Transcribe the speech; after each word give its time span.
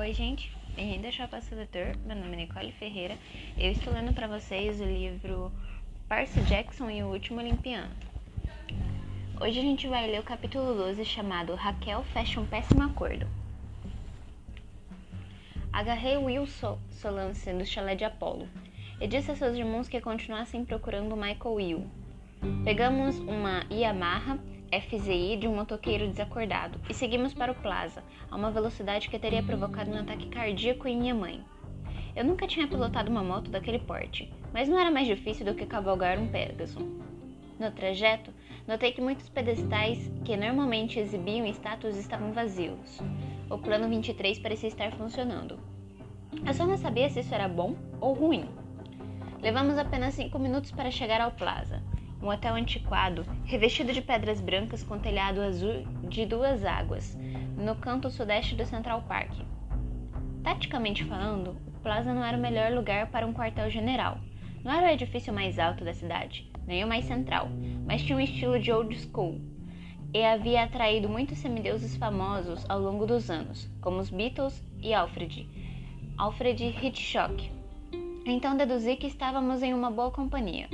Oi, 0.00 0.14
gente. 0.14 0.50
Bem-vindo 0.74 1.08
ao 1.30 1.42
Seletor. 1.42 1.94
Meu 2.06 2.16
nome 2.16 2.32
é 2.32 2.36
Nicole 2.36 2.72
Ferreira. 2.72 3.18
Eu 3.58 3.70
estou 3.70 3.92
lendo 3.92 4.14
para 4.14 4.26
vocês 4.26 4.80
o 4.80 4.84
livro 4.84 5.52
Percy 6.08 6.40
Jackson 6.40 6.88
e 6.88 7.02
o 7.02 7.08
Último 7.08 7.38
Olimpiano. 7.38 7.94
Hoje 9.38 9.58
a 9.58 9.62
gente 9.62 9.86
vai 9.86 10.10
ler 10.10 10.20
o 10.20 10.22
capítulo 10.22 10.74
12 10.74 11.04
chamado 11.04 11.54
Raquel 11.54 12.02
fecha 12.14 12.40
um 12.40 12.46
péssimo 12.46 12.82
acordo. 12.82 13.26
Agarrei 15.70 16.16
Will 16.16 16.46
Solance 16.46 17.52
do 17.52 17.66
chalé 17.66 17.94
de 17.94 18.04
Apolo 18.04 18.48
e 18.98 19.06
disse 19.06 19.30
a 19.30 19.36
seus 19.36 19.54
irmãos 19.54 19.86
que 19.86 20.00
continuassem 20.00 20.64
procurando 20.64 21.14
Michael 21.14 21.54
Will. 21.56 21.90
Pegamos 22.64 23.18
uma 23.18 23.66
Yamaha 23.70 24.38
FZI 24.72 25.36
de 25.36 25.48
um 25.48 25.56
motoqueiro 25.56 26.06
desacordado 26.06 26.80
e 26.88 26.94
seguimos 26.94 27.34
para 27.34 27.50
o 27.50 27.56
Plaza, 27.56 28.04
a 28.30 28.36
uma 28.36 28.52
velocidade 28.52 29.08
que 29.08 29.18
teria 29.18 29.42
provocado 29.42 29.90
um 29.90 29.98
ataque 29.98 30.28
cardíaco 30.28 30.86
em 30.86 30.96
minha 30.96 31.14
mãe. 31.14 31.42
Eu 32.14 32.24
nunca 32.24 32.46
tinha 32.46 32.68
pilotado 32.68 33.10
uma 33.10 33.22
moto 33.22 33.50
daquele 33.50 33.80
porte, 33.80 34.32
mas 34.52 34.68
não 34.68 34.78
era 34.78 34.88
mais 34.88 35.08
difícil 35.08 35.44
do 35.44 35.56
que 35.56 35.66
cavalgar 35.66 36.20
um 36.20 36.28
Pegasus. 36.28 36.76
No 37.58 37.70
trajeto, 37.72 38.32
notei 38.66 38.92
que 38.92 39.00
muitos 39.00 39.28
pedestais 39.28 40.08
que 40.24 40.36
normalmente 40.36 41.00
exibiam 41.00 41.46
estátuas 41.46 41.96
estavam 41.96 42.32
vazios. 42.32 43.00
O 43.50 43.58
plano 43.58 43.88
23 43.88 44.38
parecia 44.38 44.68
estar 44.68 44.92
funcionando. 44.92 45.58
Eu 46.46 46.54
só 46.54 46.64
não 46.64 46.76
sabia 46.76 47.10
se 47.10 47.20
isso 47.20 47.34
era 47.34 47.48
bom 47.48 47.74
ou 48.00 48.14
ruim. 48.14 48.48
Levamos 49.42 49.76
apenas 49.76 50.14
cinco 50.14 50.38
minutos 50.38 50.70
para 50.70 50.92
chegar 50.92 51.20
ao 51.20 51.32
Plaza 51.32 51.82
um 52.22 52.28
hotel 52.28 52.54
antiquado, 52.54 53.24
revestido 53.44 53.92
de 53.92 54.02
pedras 54.02 54.40
brancas 54.40 54.82
com 54.82 54.98
telhado 54.98 55.40
azul 55.40 55.84
de 56.08 56.26
duas 56.26 56.64
águas, 56.64 57.18
no 57.56 57.74
canto 57.76 58.10
sudeste 58.10 58.54
do 58.54 58.64
Central 58.64 59.02
Park. 59.02 59.32
Taticamente 60.42 61.04
falando, 61.04 61.56
o 61.66 61.80
Plaza 61.82 62.12
não 62.12 62.24
era 62.24 62.36
o 62.36 62.40
melhor 62.40 62.72
lugar 62.72 63.10
para 63.10 63.26
um 63.26 63.32
quartel-general. 63.32 64.18
Não 64.62 64.72
era 64.72 64.88
o 64.88 64.90
edifício 64.90 65.32
mais 65.32 65.58
alto 65.58 65.84
da 65.84 65.94
cidade, 65.94 66.50
nem 66.66 66.84
o 66.84 66.88
mais 66.88 67.04
central, 67.06 67.48
mas 67.86 68.02
tinha 68.02 68.16
um 68.16 68.20
estilo 68.20 68.58
de 68.58 68.70
old 68.70 68.98
school 68.98 69.40
e 70.12 70.24
havia 70.24 70.64
atraído 70.64 71.08
muitos 71.08 71.38
semideuses 71.38 71.96
famosos 71.96 72.68
ao 72.68 72.80
longo 72.80 73.06
dos 73.06 73.30
anos, 73.30 73.70
como 73.80 73.98
os 73.98 74.10
Beatles 74.10 74.62
e 74.80 74.92
Alfred, 74.92 75.48
Alfred 76.18 76.64
Hitchcock. 76.82 77.50
Então 78.26 78.56
deduzi 78.56 78.96
que 78.96 79.06
estávamos 79.06 79.62
em 79.62 79.72
uma 79.72 79.90
boa 79.90 80.10
companhia. 80.10 80.68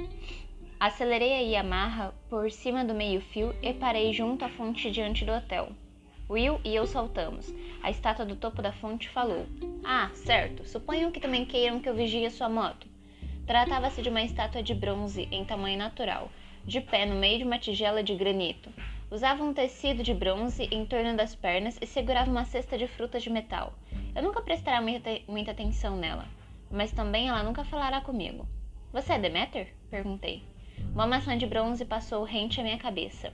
Acelerei 0.78 1.32
a 1.32 1.41
Yamaha 1.41 2.12
por 2.28 2.50
cima 2.50 2.84
do 2.84 2.92
meio-fio 2.92 3.56
e 3.62 3.72
parei 3.72 4.12
junto 4.12 4.44
à 4.44 4.48
fonte 4.50 4.91
diante 4.91 5.24
do 5.24 5.32
hotel. 5.32 5.70
Will 6.28 6.60
e 6.62 6.74
eu 6.74 6.86
saltamos. 6.86 7.50
A 7.82 7.91
estátua 7.91 8.27
do 8.27 8.36
topo 8.36 8.60
da 8.60 8.72
fonte 8.72 9.08
falou: 9.08 9.47
Ah, 9.82 10.10
certo. 10.12 10.69
Suponham 10.69 11.10
que 11.10 11.19
também 11.19 11.47
queiram 11.47 11.80
que 11.80 11.88
eu 11.88 11.94
vigie 11.94 12.28
sua 12.28 12.50
moto. 12.50 12.86
Tratava-se 13.47 14.02
de 14.02 14.10
uma 14.10 14.20
estátua 14.22 14.62
de 14.62 14.74
bronze 14.74 15.27
em 15.32 15.47
tamanho 15.47 15.78
natural, 15.78 16.30
de 16.62 16.82
pé 16.82 17.06
no 17.06 17.14
meio 17.14 17.38
de 17.38 17.44
uma 17.44 17.58
tigela 17.58 18.02
de 18.02 18.14
granito. 18.14 18.69
Usava 19.10 19.42
um 19.42 19.54
tecido 19.54 20.02
de 20.02 20.12
bronze 20.12 20.69
em 20.70 20.84
torno 20.84 21.16
das 21.16 21.34
pernas 21.34 21.78
e 21.80 21.86
segurava 21.86 22.30
uma 22.30 22.44
cesta 22.44 22.77
de 22.77 22.86
frutas 22.86 23.22
de 23.22 23.30
metal. 23.30 23.72
Eu 24.14 24.22
nunca 24.22 24.42
prestará 24.42 24.82
muita, 24.82 25.10
muita 25.27 25.52
atenção 25.52 25.97
nela, 25.97 26.28
mas 26.70 26.92
também 26.92 27.28
ela 27.28 27.42
nunca 27.42 27.64
falará 27.64 28.02
comigo. 28.02 28.47
Você 28.92 29.14
é 29.14 29.19
Demeter? 29.19 29.72
perguntei. 29.91 30.55
Uma 30.97 31.06
maçã 31.06 31.36
de 31.36 31.47
bronze 31.47 31.84
passou 31.84 32.25
rente 32.25 32.58
à 32.58 32.64
minha 32.64 32.78
cabeça. 32.78 33.30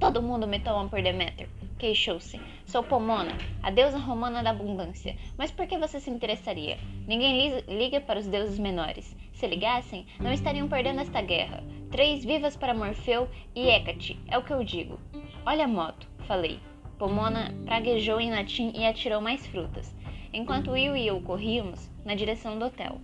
Todo 0.00 0.20
mundo 0.20 0.48
me 0.48 0.58
toma 0.58 0.88
por 0.88 1.00
Deméter, 1.00 1.48
queixou-se. 1.78 2.40
Sou 2.64 2.82
Pomona, 2.82 3.30
a 3.62 3.70
deusa 3.70 3.98
romana 3.98 4.42
da 4.42 4.50
abundância. 4.50 5.16
Mas 5.38 5.52
por 5.52 5.68
que 5.68 5.78
você 5.78 6.00
se 6.00 6.10
interessaria? 6.10 6.76
Ninguém 7.06 7.60
liga 7.68 8.00
para 8.00 8.18
os 8.18 8.26
deuses 8.26 8.58
menores. 8.58 9.16
Se 9.32 9.46
ligassem, 9.46 10.08
não 10.18 10.32
estariam 10.32 10.66
perdendo 10.66 11.02
esta 11.02 11.22
guerra. 11.22 11.62
Três 11.92 12.24
vivas 12.24 12.56
para 12.56 12.74
Morfeu 12.74 13.28
e 13.54 13.68
Hecate, 13.68 14.18
é 14.26 14.36
o 14.36 14.42
que 14.42 14.52
eu 14.52 14.64
digo. 14.64 14.98
Olha 15.46 15.66
a 15.66 15.68
moto, 15.68 16.08
falei. 16.26 16.58
Pomona 16.98 17.54
praguejou 17.64 18.20
em 18.20 18.32
latim 18.32 18.72
e 18.74 18.84
atirou 18.84 19.20
mais 19.20 19.46
frutas, 19.46 19.94
enquanto 20.32 20.72
Will 20.72 20.96
e 20.96 21.06
eu 21.06 21.20
corríamos 21.20 21.88
na 22.04 22.16
direção 22.16 22.58
do 22.58 22.64
hotel. 22.64 23.00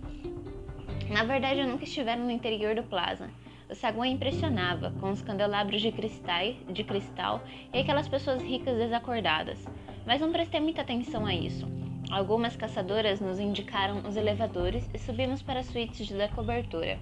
Na 1.09 1.23
verdade, 1.23 1.61
eu 1.61 1.67
nunca 1.67 1.85
estivera 1.85 2.19
no 2.19 2.29
interior 2.29 2.75
do 2.75 2.83
Plaza. 2.83 3.29
Saguão 3.75 4.05
impressionava, 4.05 4.91
com 4.99 5.11
os 5.11 5.21
candelabros 5.21 5.81
de, 5.81 5.91
de 5.91 6.83
cristal 6.83 7.41
e 7.73 7.79
aquelas 7.79 8.07
pessoas 8.07 8.41
ricas 8.41 8.77
desacordadas. 8.77 9.65
Mas 10.05 10.21
não 10.21 10.31
prestei 10.31 10.59
muita 10.59 10.81
atenção 10.81 11.25
a 11.25 11.33
isso. 11.33 11.67
Algumas 12.11 12.55
caçadoras 12.55 13.19
nos 13.19 13.39
indicaram 13.39 14.07
os 14.07 14.15
elevadores 14.15 14.89
e 14.93 14.99
subimos 14.99 15.41
para 15.41 15.61
as 15.61 15.65
suítes 15.67 16.05
de 16.05 16.27
cobertura. 16.29 16.99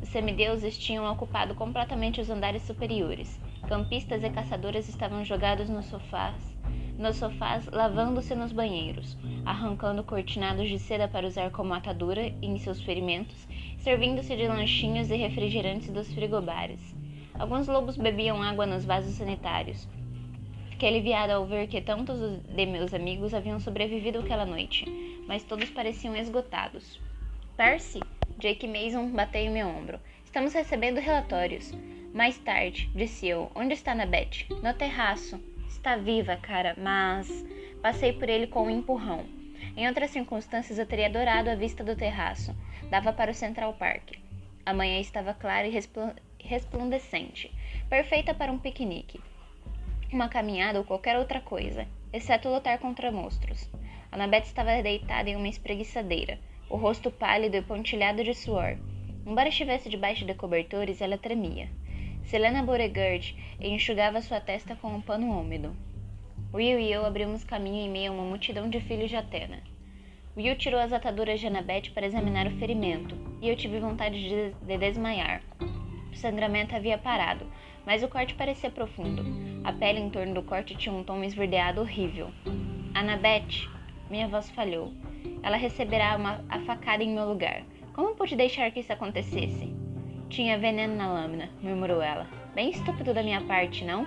Os 0.00 0.08
semideuses 0.08 0.78
tinham 0.78 1.10
ocupado 1.10 1.54
completamente 1.54 2.20
os 2.20 2.30
andares 2.30 2.62
superiores. 2.62 3.40
Campistas 3.68 4.22
e 4.22 4.30
caçadoras 4.30 4.88
estavam 4.88 5.24
jogados 5.24 5.68
nos 5.68 5.86
sofás 5.86 6.51
nos 6.98 7.16
sofás 7.16 7.66
lavando-se 7.66 8.34
nos 8.34 8.52
banheiros, 8.52 9.16
arrancando 9.44 10.04
cortinados 10.04 10.68
de 10.68 10.78
seda 10.78 11.08
para 11.08 11.26
usar 11.26 11.50
como 11.50 11.74
atadura 11.74 12.32
em 12.42 12.58
seus 12.58 12.80
ferimentos, 12.82 13.48
servindo-se 13.78 14.36
de 14.36 14.48
lanchinhos 14.48 15.10
e 15.10 15.16
refrigerantes 15.16 15.88
dos 15.90 16.12
frigobares. 16.12 16.94
Alguns 17.38 17.66
lobos 17.66 17.96
bebiam 17.96 18.42
água 18.42 18.66
nos 18.66 18.84
vasos 18.84 19.14
sanitários. 19.14 19.88
Fiquei 20.70 20.88
aliviado 20.88 21.32
ao 21.32 21.46
ver 21.46 21.68
que 21.68 21.80
tantos 21.80 22.18
de 22.40 22.66
meus 22.66 22.92
amigos 22.92 23.32
haviam 23.34 23.58
sobrevivido 23.58 24.18
aquela 24.18 24.44
noite, 24.44 24.84
mas 25.26 25.42
todos 25.42 25.70
pareciam 25.70 26.16
esgotados. 26.16 27.00
Percy? 27.56 28.00
Jake 28.38 28.66
Mason 28.66 29.10
bateu 29.10 29.42
em 29.42 29.50
meu 29.50 29.68
ombro. 29.68 30.00
Estamos 30.24 30.52
recebendo 30.52 30.98
relatórios. 30.98 31.72
Mais 32.12 32.36
tarde, 32.38 32.90
disse 32.94 33.28
eu. 33.28 33.50
Onde 33.54 33.74
está 33.74 33.92
Annabeth? 33.92 34.46
No 34.62 34.74
terraço. 34.74 35.40
Está 35.82 35.96
viva, 35.96 36.36
cara, 36.36 36.76
mas 36.78 37.44
passei 37.82 38.12
por 38.12 38.28
ele 38.28 38.46
com 38.46 38.62
um 38.62 38.70
empurrão. 38.70 39.26
Em 39.76 39.88
outras 39.88 40.12
circunstâncias 40.12 40.78
eu 40.78 40.86
teria 40.86 41.06
adorado 41.06 41.50
a 41.50 41.56
vista 41.56 41.82
do 41.82 41.96
terraço. 41.96 42.54
Dava 42.88 43.12
para 43.12 43.32
o 43.32 43.34
Central 43.34 43.74
Park. 43.74 44.12
A 44.64 44.72
manhã 44.72 45.00
estava 45.00 45.34
clara 45.34 45.66
e 45.66 45.76
resplandecente, 46.38 47.52
perfeita 47.90 48.32
para 48.32 48.52
um 48.52 48.60
piquenique. 48.60 49.20
Uma 50.12 50.28
caminhada 50.28 50.78
ou 50.78 50.84
qualquer 50.84 51.18
outra 51.18 51.40
coisa, 51.40 51.84
exceto 52.12 52.48
lutar 52.48 52.78
contra 52.78 53.10
monstros. 53.10 53.68
Annabeth 54.12 54.44
estava 54.44 54.80
deitada 54.84 55.30
em 55.30 55.34
uma 55.34 55.48
espreguiçadeira, 55.48 56.38
o 56.70 56.76
rosto 56.76 57.10
pálido 57.10 57.56
e 57.56 57.62
pontilhado 57.62 58.22
de 58.22 58.34
suor. 58.34 58.78
Embora 59.26 59.48
estivesse 59.48 59.88
debaixo 59.88 60.24
de 60.24 60.34
cobertores, 60.34 61.00
ela 61.00 61.18
tremia. 61.18 61.68
Selena 62.24 62.62
Beauregard 62.62 63.36
enxugava 63.60 64.20
sua 64.22 64.40
testa 64.40 64.74
com 64.76 64.88
um 64.88 65.00
pano 65.00 65.38
úmido. 65.38 65.76
Will 66.54 66.78
e 66.78 66.92
eu 66.92 67.04
abrimos 67.04 67.44
caminho 67.44 67.86
em 67.86 67.90
meio 67.90 68.12
a 68.12 68.14
uma 68.14 68.24
multidão 68.24 68.68
de 68.68 68.80
filhos 68.80 69.10
de 69.10 69.16
Atena. 69.16 69.60
Will 70.36 70.56
tirou 70.56 70.80
as 70.80 70.92
ataduras 70.92 71.40
de 71.40 71.46
Annabeth 71.46 71.90
para 71.92 72.06
examinar 72.06 72.46
o 72.46 72.58
ferimento, 72.58 73.16
e 73.40 73.48
eu 73.48 73.56
tive 73.56 73.78
vontade 73.80 74.18
de, 74.18 74.54
de 74.64 74.78
desmaiar. 74.78 75.42
O 76.10 76.16
sangramento 76.16 76.74
havia 76.74 76.96
parado, 76.96 77.46
mas 77.84 78.02
o 78.02 78.08
corte 78.08 78.34
parecia 78.34 78.70
profundo. 78.70 79.24
A 79.64 79.72
pele 79.72 80.00
em 80.00 80.10
torno 80.10 80.34
do 80.34 80.42
corte 80.42 80.74
tinha 80.74 80.94
um 80.94 81.04
tom 81.04 81.22
esverdeado 81.22 81.80
horrível. 81.80 82.30
Annabeth, 82.94 83.68
minha 84.08 84.28
voz 84.28 84.50
falhou. 84.50 84.92
Ela 85.42 85.56
receberá 85.56 86.16
uma 86.16 86.44
a 86.48 86.60
facada 86.60 87.02
em 87.02 87.14
meu 87.14 87.28
lugar. 87.28 87.62
Como 87.92 88.14
pude 88.14 88.36
deixar 88.36 88.70
que 88.70 88.80
isso 88.80 88.92
acontecesse? 88.92 89.81
Tinha 90.32 90.58
veneno 90.58 90.96
na 90.96 91.12
lâmina, 91.12 91.50
murmurou 91.62 92.00
ela. 92.00 92.26
Bem 92.54 92.70
estúpido 92.70 93.12
da 93.12 93.22
minha 93.22 93.42
parte, 93.42 93.84
não? 93.84 94.06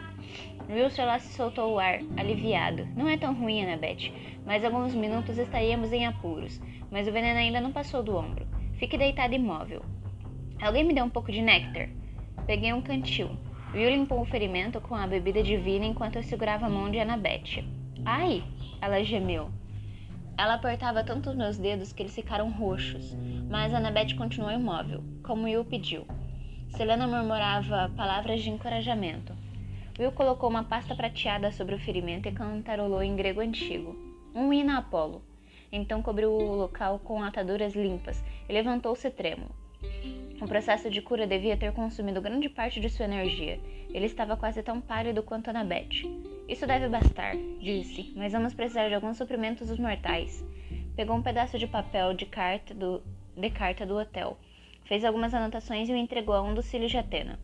Wilson 0.68 1.06
lá 1.06 1.20
se 1.20 1.32
soltou 1.36 1.74
o 1.74 1.80
ar, 1.80 2.00
aliviado. 2.18 2.88
Não 2.96 3.08
é 3.08 3.16
tão 3.16 3.32
ruim, 3.36 3.62
Annabeth. 3.62 4.12
Mais 4.44 4.66
alguns 4.66 4.96
minutos 4.96 5.38
estaríamos 5.38 5.94
em 5.94 6.08
apuros, 6.08 6.60
mas 6.90 7.08
o 7.08 7.12
veneno 7.12 7.38
ainda 7.38 7.62
não 7.62 7.72
passou 7.72 8.02
do 8.02 8.18
ombro. 8.18 8.48
Fique 8.80 8.98
deitada 8.98 9.36
imóvel. 9.36 9.84
Alguém 10.60 10.84
me 10.84 10.96
deu 10.96 11.06
um 11.06 11.12
pouco 11.12 11.32
de 11.32 11.44
néctar? 11.44 11.90
Peguei 12.48 12.74
um 12.74 12.82
cantil. 12.82 13.30
Will 13.76 13.92
limpou 13.92 14.20
o 14.20 14.26
ferimento 14.26 14.82
com 14.82 14.96
a 14.96 15.06
bebida 15.06 15.44
divina 15.44 15.86
enquanto 15.86 16.16
eu 16.16 16.24
segurava 16.24 16.66
a 16.66 16.70
mão 16.70 16.90
de 16.90 17.00
Annabeth. 17.00 17.64
Ai! 18.04 18.44
Ela 18.82 19.04
gemeu. 19.04 19.52
Ela 20.38 20.56
apertava 20.56 21.04
tanto 21.04 21.30
os 21.30 21.36
meus 21.36 21.58
dedos 21.58 21.94
que 21.94 22.04
eles 22.04 22.14
ficaram 22.14 22.52
roxos, 22.52 23.16
mas 23.50 23.74
Annabeth 23.74 24.16
continuou 24.18 24.52
imóvel, 24.52 25.02
como 25.24 25.46
Will 25.46 25.64
pediu. 25.64 26.06
Selena 26.76 27.08
murmurava 27.08 27.90
palavras 27.96 28.42
de 28.42 28.50
encorajamento. 28.50 29.34
Will 29.98 30.12
colocou 30.12 30.50
uma 30.50 30.64
pasta 30.64 30.94
prateada 30.94 31.52
sobre 31.52 31.76
o 31.76 31.80
ferimento 31.80 32.28
e 32.28 32.34
cantarolou 32.34 33.02
em 33.02 33.16
grego 33.16 33.40
antigo. 33.40 33.96
Um 34.36 34.52
hino 34.52 34.74
a 34.74 34.80
Apolo. 34.80 35.22
Então 35.72 36.02
cobriu 36.02 36.32
o 36.32 36.56
local 36.56 37.00
com 37.00 37.24
ataduras 37.24 37.74
limpas 37.74 38.22
e 38.50 38.52
levantou-se 38.52 39.10
trêmulo. 39.10 39.56
O 40.42 40.48
processo 40.48 40.90
de 40.90 41.02
cura 41.02 41.26
devia 41.26 41.56
ter 41.56 41.72
consumido 41.72 42.22
grande 42.22 42.50
parte 42.50 42.82
de 42.82 42.90
sua 42.90 43.06
energia. 43.06 43.58
Ele 43.94 44.06
estava 44.06 44.36
quase 44.36 44.62
tão 44.62 44.82
pálido 44.82 45.24
quanto 45.24 45.50
Annabeth. 45.50 46.04
Isso 46.48 46.68
deve 46.68 46.88
bastar, 46.88 47.36
disse, 47.60 48.14
mas 48.16 48.32
vamos 48.32 48.54
precisar 48.54 48.88
de 48.88 48.94
alguns 48.94 49.18
suprimentos 49.18 49.68
dos 49.68 49.80
mortais. 49.80 50.46
Pegou 50.96 51.16
um 51.16 51.22
pedaço 51.24 51.58
de 51.58 51.66
papel 51.66 52.14
de 52.14 52.28
carta 52.28 52.72
do, 52.72 53.02
de 53.36 53.50
carta 53.50 53.84
do 53.84 53.98
hotel, 53.98 54.38
fez 54.84 55.04
algumas 55.04 55.34
anotações 55.34 55.90
e 55.90 55.92
o 55.92 55.98
entregou 55.98 56.36
a 56.36 56.44
um 56.44 56.54
dos 56.54 56.70
filhos 56.70 56.92
de 56.92 56.98
Atena. 56.98 57.40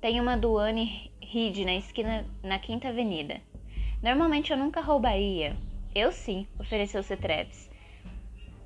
Tem 0.00 0.18
uma 0.18 0.34
do 0.34 0.56
Anne 0.56 1.10
Reed 1.20 1.58
na 1.58 1.74
esquina 1.74 2.24
na 2.42 2.58
Quinta 2.58 2.88
Avenida. 2.88 3.38
Normalmente 4.02 4.50
eu 4.50 4.56
nunca 4.56 4.80
roubaria. 4.80 5.54
Eu 5.94 6.10
sim, 6.10 6.46
ofereceu-se 6.58 7.16
Treves. 7.18 7.70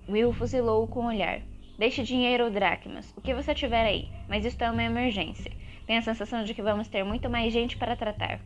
Will 0.08 0.32
fuzilou-o 0.32 0.87
com 0.87 1.00
o 1.00 1.08
olhar. 1.08 1.43
Deixe 1.76 2.05
dinheiro 2.05 2.44
ou 2.44 2.50
dracmas, 2.50 3.12
o 3.17 3.20
que 3.20 3.35
você 3.35 3.52
tiver 3.52 3.85
aí, 3.85 4.08
mas 4.29 4.44
isto 4.44 4.62
é 4.62 4.70
uma 4.70 4.85
emergência. 4.85 5.50
Tenho 5.87 5.99
a 5.99 6.02
sensação 6.02 6.44
de 6.44 6.55
que 6.55 6.62
vamos 6.62 6.87
ter 6.87 7.02
muito 7.02 7.29
mais 7.29 7.52
gente 7.52 7.76
para 7.76 7.97
tratar. 7.97 8.38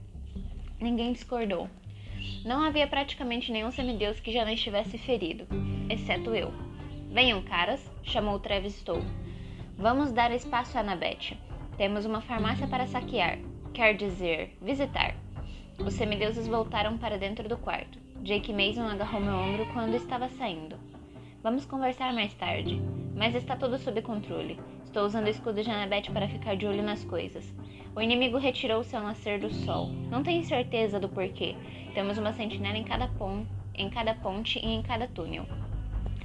Ninguém 0.80 1.12
discordou. 1.12 1.68
Não 2.44 2.62
havia 2.62 2.86
praticamente 2.86 3.52
nenhum 3.52 3.70
semideus 3.70 4.20
que 4.20 4.32
já 4.32 4.44
não 4.44 4.52
estivesse 4.52 4.98
ferido, 4.98 5.46
exceto 5.88 6.34
eu. 6.34 6.52
Venham, 7.10 7.42
caras, 7.42 7.80
chamou 8.02 8.38
Travis 8.38 8.74
Stowe. 8.76 9.04
Vamos 9.78 10.12
dar 10.12 10.30
espaço 10.32 10.76
a 10.76 10.80
Annabeth. 10.80 11.36
Temos 11.76 12.04
uma 12.04 12.20
farmácia 12.20 12.66
para 12.66 12.86
saquear, 12.86 13.38
quer 13.72 13.94
dizer, 13.96 14.56
visitar. 14.60 15.14
Os 15.78 15.94
semideuses 15.94 16.46
voltaram 16.46 16.98
para 16.98 17.18
dentro 17.18 17.48
do 17.48 17.56
quarto. 17.56 17.98
Jake 18.22 18.52
Mason 18.52 18.86
agarrou 18.86 19.20
meu 19.20 19.34
ombro 19.34 19.66
quando 19.72 19.94
estava 19.94 20.28
saindo. 20.28 20.76
Vamos 21.42 21.66
conversar 21.66 22.12
mais 22.12 22.32
tarde, 22.34 22.80
mas 23.14 23.34
está 23.34 23.56
tudo 23.56 23.78
sob 23.78 24.00
controle. 24.02 24.58
Estou 24.84 25.04
usando 25.04 25.26
o 25.26 25.30
escudo 25.30 25.62
de 25.62 25.70
Annabeth 25.70 26.10
para 26.12 26.28
ficar 26.28 26.56
de 26.56 26.66
olho 26.66 26.82
nas 26.82 27.04
coisas. 27.04 27.52
O 27.96 28.00
inimigo 28.00 28.38
retirou-se 28.38 28.94
ao 28.96 29.02
nascer 29.02 29.38
do 29.38 29.48
sol. 29.48 29.88
Não 30.10 30.22
tenho 30.22 30.42
certeza 30.42 30.98
do 30.98 31.08
porquê. 31.08 31.54
Temos 31.94 32.18
uma 32.18 32.32
sentinela 32.32 32.76
em 32.76 32.82
cada, 32.82 33.06
pon 33.06 33.46
em 33.72 33.88
cada 33.88 34.14
ponte 34.14 34.58
e 34.58 34.66
em 34.66 34.82
cada 34.82 35.06
túnel. 35.06 35.46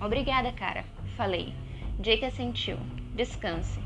Obrigada, 0.02 0.52
cara, 0.52 0.84
falei. 1.16 1.54
Jake 2.00 2.26
assentiu. 2.26 2.78
Descanse. 3.16 3.80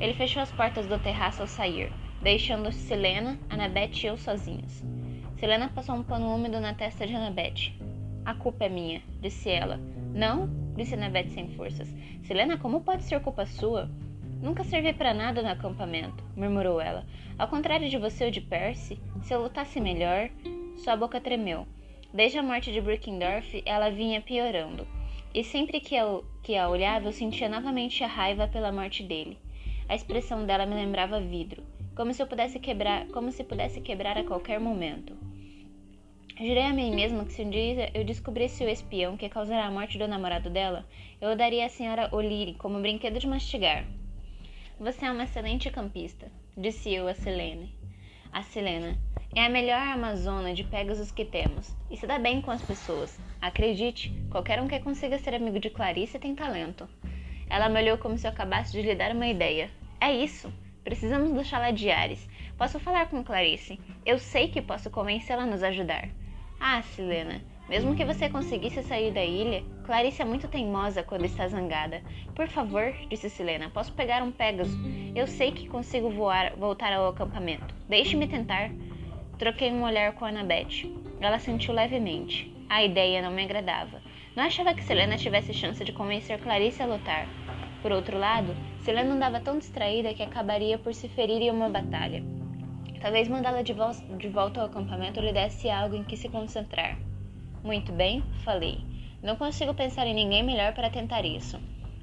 Ele 0.00 0.14
fechou 0.14 0.42
as 0.42 0.50
portas 0.50 0.86
do 0.86 0.98
terraço 0.98 1.42
ao 1.42 1.46
sair, 1.46 1.92
deixando 2.22 2.72
Selena, 2.72 3.38
Annabeth 3.50 4.02
e 4.02 4.06
eu 4.06 4.16
sozinhos. 4.16 4.82
Selena 5.36 5.68
passou 5.68 5.94
um 5.94 6.02
pano 6.02 6.34
úmido 6.34 6.58
na 6.58 6.74
testa 6.74 7.06
de 7.06 7.14
Annabeth. 7.14 7.72
A 8.24 8.34
culpa 8.34 8.64
é 8.64 8.68
minha, 8.68 9.02
disse 9.20 9.48
ela. 9.48 9.78
Não, 10.12 10.48
disse 10.76 10.94
Annabeth 10.94 11.30
sem 11.30 11.48
forças. 11.50 11.88
Selena, 12.22 12.58
como 12.58 12.80
pode 12.80 13.04
ser 13.04 13.20
culpa 13.20 13.46
sua? 13.46 13.88
Nunca 14.40 14.62
servi 14.62 14.92
para 14.92 15.12
nada 15.12 15.42
no 15.42 15.48
acampamento, 15.48 16.22
murmurou 16.36 16.80
ela. 16.80 17.04
Ao 17.36 17.48
contrário 17.48 17.88
de 17.88 17.98
você 17.98 18.24
ou 18.24 18.30
de 18.30 18.40
Percy, 18.40 19.00
se 19.22 19.34
eu 19.34 19.42
lutasse 19.42 19.80
melhor. 19.80 20.30
Sua 20.76 20.96
boca 20.96 21.20
tremeu. 21.20 21.66
Desde 22.14 22.38
a 22.38 22.42
morte 22.42 22.72
de 22.72 22.80
Brickendorf, 22.80 23.62
ela 23.66 23.90
vinha 23.90 24.20
piorando. 24.20 24.86
E 25.34 25.42
sempre 25.42 25.80
que, 25.80 25.96
eu, 25.96 26.24
que 26.42 26.56
a 26.56 26.68
olhava, 26.68 27.08
eu 27.08 27.12
sentia 27.12 27.48
novamente 27.48 28.02
a 28.04 28.06
raiva 28.06 28.46
pela 28.46 28.70
morte 28.70 29.02
dele. 29.02 29.36
A 29.88 29.96
expressão 29.96 30.46
dela 30.46 30.66
me 30.66 30.74
lembrava 30.74 31.20
vidro, 31.20 31.64
como 31.96 32.14
se 32.14 32.22
eu 32.22 32.26
pudesse 32.26 32.60
quebrar, 32.60 33.08
como 33.08 33.32
se 33.32 33.42
pudesse 33.42 33.80
quebrar 33.80 34.16
a 34.16 34.24
qualquer 34.24 34.60
momento. 34.60 35.16
Jurei 36.38 36.62
a 36.62 36.72
mim 36.72 36.94
mesma 36.94 37.24
que 37.24 37.32
se 37.32 37.42
um 37.42 37.50
dia 37.50 37.90
eu 37.92 38.04
descobrisse 38.04 38.62
o 38.62 38.68
espião 38.68 39.16
que 39.16 39.28
causara 39.28 39.64
a 39.64 39.70
morte 39.70 39.98
do 39.98 40.06
namorado 40.06 40.48
dela, 40.48 40.86
eu 41.20 41.34
daria 41.34 41.66
à 41.66 41.68
senhora 41.68 42.08
O'Leary 42.12 42.54
como 42.54 42.80
brinquedo 42.80 43.18
de 43.18 43.26
mastigar. 43.26 43.84
Você 44.80 45.06
é 45.06 45.10
uma 45.10 45.24
excelente 45.24 45.68
campista, 45.70 46.30
disse 46.56 46.94
eu 46.94 47.08
a 47.08 47.14
Selene. 47.14 47.74
A 48.32 48.42
Selena. 48.42 48.96
É 49.34 49.44
a 49.44 49.48
melhor 49.48 49.80
amazona 49.80 50.54
de 50.54 50.62
Pegasus 50.62 51.10
que 51.10 51.24
temos. 51.24 51.76
E 51.90 51.96
se 51.96 52.06
dá 52.06 52.16
bem 52.16 52.40
com 52.40 52.52
as 52.52 52.62
pessoas. 52.62 53.18
Acredite, 53.40 54.14
qualquer 54.30 54.62
um 54.62 54.68
que 54.68 54.78
consiga 54.78 55.18
ser 55.18 55.34
amigo 55.34 55.58
de 55.58 55.68
Clarice 55.68 56.20
tem 56.20 56.32
talento. 56.32 56.88
Ela 57.50 57.68
me 57.68 57.80
olhou 57.80 57.98
como 57.98 58.16
se 58.16 58.28
eu 58.28 58.30
acabasse 58.30 58.70
de 58.70 58.80
lhe 58.80 58.94
dar 58.94 59.10
uma 59.10 59.26
ideia. 59.26 59.68
É 60.00 60.12
isso. 60.12 60.52
Precisamos 60.84 61.44
chalé 61.48 61.72
de 61.72 61.90
Ares. 61.90 62.28
Posso 62.56 62.78
falar 62.78 63.10
com 63.10 63.24
Clarice. 63.24 63.80
Eu 64.06 64.16
sei 64.20 64.46
que 64.46 64.62
posso 64.62 64.90
convencê-la 64.90 65.42
a 65.42 65.46
nos 65.46 65.64
ajudar. 65.64 66.08
Ah, 66.60 66.82
Selena, 66.82 67.42
mesmo 67.68 67.94
que 67.94 68.04
você 68.04 68.30
conseguisse 68.30 68.82
sair 68.82 69.12
da 69.12 69.22
ilha, 69.22 69.62
Clarice 69.84 70.22
é 70.22 70.24
muito 70.24 70.48
teimosa 70.48 71.02
quando 71.02 71.26
está 71.26 71.46
zangada. 71.46 72.02
Por 72.34 72.48
favor, 72.48 72.94
disse 73.10 73.28
Selena, 73.28 73.68
posso 73.68 73.92
pegar 73.92 74.22
um 74.22 74.32
Pegasus? 74.32 74.74
Eu 75.14 75.26
sei 75.26 75.52
que 75.52 75.68
consigo 75.68 76.08
voar, 76.08 76.54
voltar 76.56 76.92
ao 76.92 77.08
acampamento. 77.08 77.74
Deixe-me 77.88 78.26
tentar. 78.26 78.70
Troquei 79.38 79.70
um 79.70 79.82
olhar 79.82 80.12
com 80.12 80.24
Annabeth. 80.24 80.90
Ela 81.20 81.38
sentiu 81.38 81.74
levemente. 81.74 82.50
A 82.70 82.82
ideia 82.82 83.20
não 83.20 83.30
me 83.30 83.42
agradava. 83.42 84.00
Não 84.34 84.44
achava 84.44 84.72
que 84.72 84.82
Selena 84.82 85.16
tivesse 85.16 85.52
chance 85.52 85.84
de 85.84 85.92
convencer 85.92 86.38
Clarice 86.40 86.82
a 86.82 86.86
lutar. 86.86 87.26
Por 87.82 87.92
outro 87.92 88.18
lado, 88.18 88.56
Selena 88.80 89.12
andava 89.12 89.40
tão 89.40 89.58
distraída 89.58 90.14
que 90.14 90.22
acabaria 90.22 90.78
por 90.78 90.94
se 90.94 91.08
ferir 91.08 91.42
em 91.42 91.50
uma 91.50 91.68
batalha. 91.68 92.22
Talvez 93.00 93.28
mandá-la 93.28 93.62
de, 93.62 93.72
vo 93.72 93.90
de 94.16 94.28
volta 94.28 94.60
ao 94.60 94.66
acampamento 94.66 95.20
lhe 95.20 95.32
desse 95.32 95.70
algo 95.70 95.94
em 95.94 96.02
que 96.02 96.16
se 96.16 96.28
concentrar. 96.28 96.98
Muito 97.62 97.92
bem, 97.92 98.22
falei. 98.44 98.80
Não 99.22 99.36
consigo 99.36 99.74
pensar 99.74 100.06
em 100.06 100.14
ninguém 100.14 100.42
melhor 100.42 100.72
para 100.74 100.90
tentar 100.90 101.24
isso. 101.24 101.58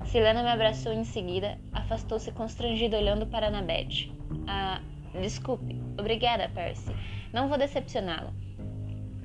Silena 0.06 0.44
me 0.44 0.50
abraçou 0.50 0.92
em 0.94 1.04
seguida, 1.04 1.58
afastou-se 1.74 2.32
constrangida 2.32 2.98
olhando 2.98 3.26
para 3.26 3.48
Annabeth. 3.48 4.12
Ah, 4.48 4.82
desculpe. 5.14 5.82
Obrigada, 5.98 6.50
Percy. 6.50 6.94
Não 7.34 7.48
vou 7.48 7.58
decepcioná-lo. 7.58 8.34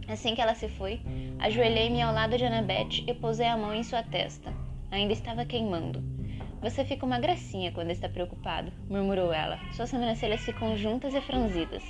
Assim 0.08 0.34
que 0.34 0.40
ela 0.40 0.54
se 0.54 0.68
foi, 0.68 1.00
ajoelhei-me 1.38 2.00
ao 2.00 2.14
lado 2.14 2.36
de 2.36 2.44
Annabeth 2.44 3.04
e 3.06 3.14
pousei 3.14 3.46
a 3.46 3.56
mão 3.56 3.74
em 3.74 3.82
sua 3.82 4.02
testa. 4.02 4.52
Ainda 4.90 5.12
estava 5.12 5.44
queimando. 5.44 6.02
Você 6.62 6.84
fica 6.84 7.06
uma 7.06 7.18
gracinha 7.18 7.72
quando 7.72 7.90
está 7.90 8.08
preocupado, 8.08 8.72
murmurou 8.88 9.32
ela. 9.32 9.58
Suas 9.72 9.90
sobrancelhas 9.90 10.40
ficam 10.40 10.76
juntas 10.76 11.14
e 11.14 11.20
franzidas. 11.20 11.82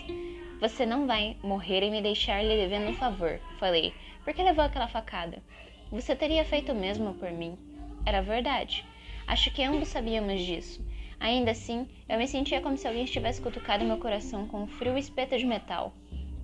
Você 0.60 0.84
não 0.84 1.06
vai 1.06 1.37
morrer 1.42 1.82
e 1.82 1.90
me 1.90 2.02
deixar 2.02 2.42
lhe 2.42 2.54
devendo 2.54 2.90
um 2.90 2.94
favor, 2.94 3.40
falei, 3.58 3.94
por 4.25 4.34
que 4.34 4.43
levou 4.43 4.64
aquela 4.64 4.88
facada? 4.88 5.43
Você 5.90 6.14
teria 6.14 6.44
feito 6.44 6.72
o 6.72 6.75
mesmo 6.75 7.14
por 7.14 7.31
mim. 7.31 7.58
Era 8.06 8.22
verdade. 8.22 8.84
Acho 9.26 9.50
que 9.50 9.62
ambos 9.62 9.88
sabíamos 9.88 10.40
disso. 10.43 10.84
Ainda 11.19 11.50
assim, 11.50 11.88
eu 12.08 12.19
me 12.19 12.26
sentia 12.26 12.61
como 12.61 12.76
se 12.76 12.87
alguém 12.87 13.05
estivesse 13.05 13.40
cutucado 13.40 13.84
meu 13.84 13.99
coração 13.99 14.46
com 14.46 14.62
um 14.62 14.67
frio 14.67 14.96
espeto 14.96 15.37
de 15.37 15.44
metal. 15.44 15.93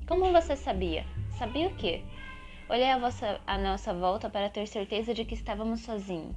Como 0.07 0.31
você 0.33 0.55
sabia? 0.55 1.05
Sabia 1.39 1.69
o 1.69 1.75
quê? 1.75 2.03
Olhei 2.69 2.91
a, 2.91 2.99
vossa, 2.99 3.41
a 3.47 3.57
nossa 3.57 3.95
volta 3.95 4.29
para 4.29 4.51
ter 4.51 4.67
certeza 4.67 5.15
de 5.15 5.25
que 5.25 5.35
estávamos 5.35 5.81
sozinhos. 5.81 6.35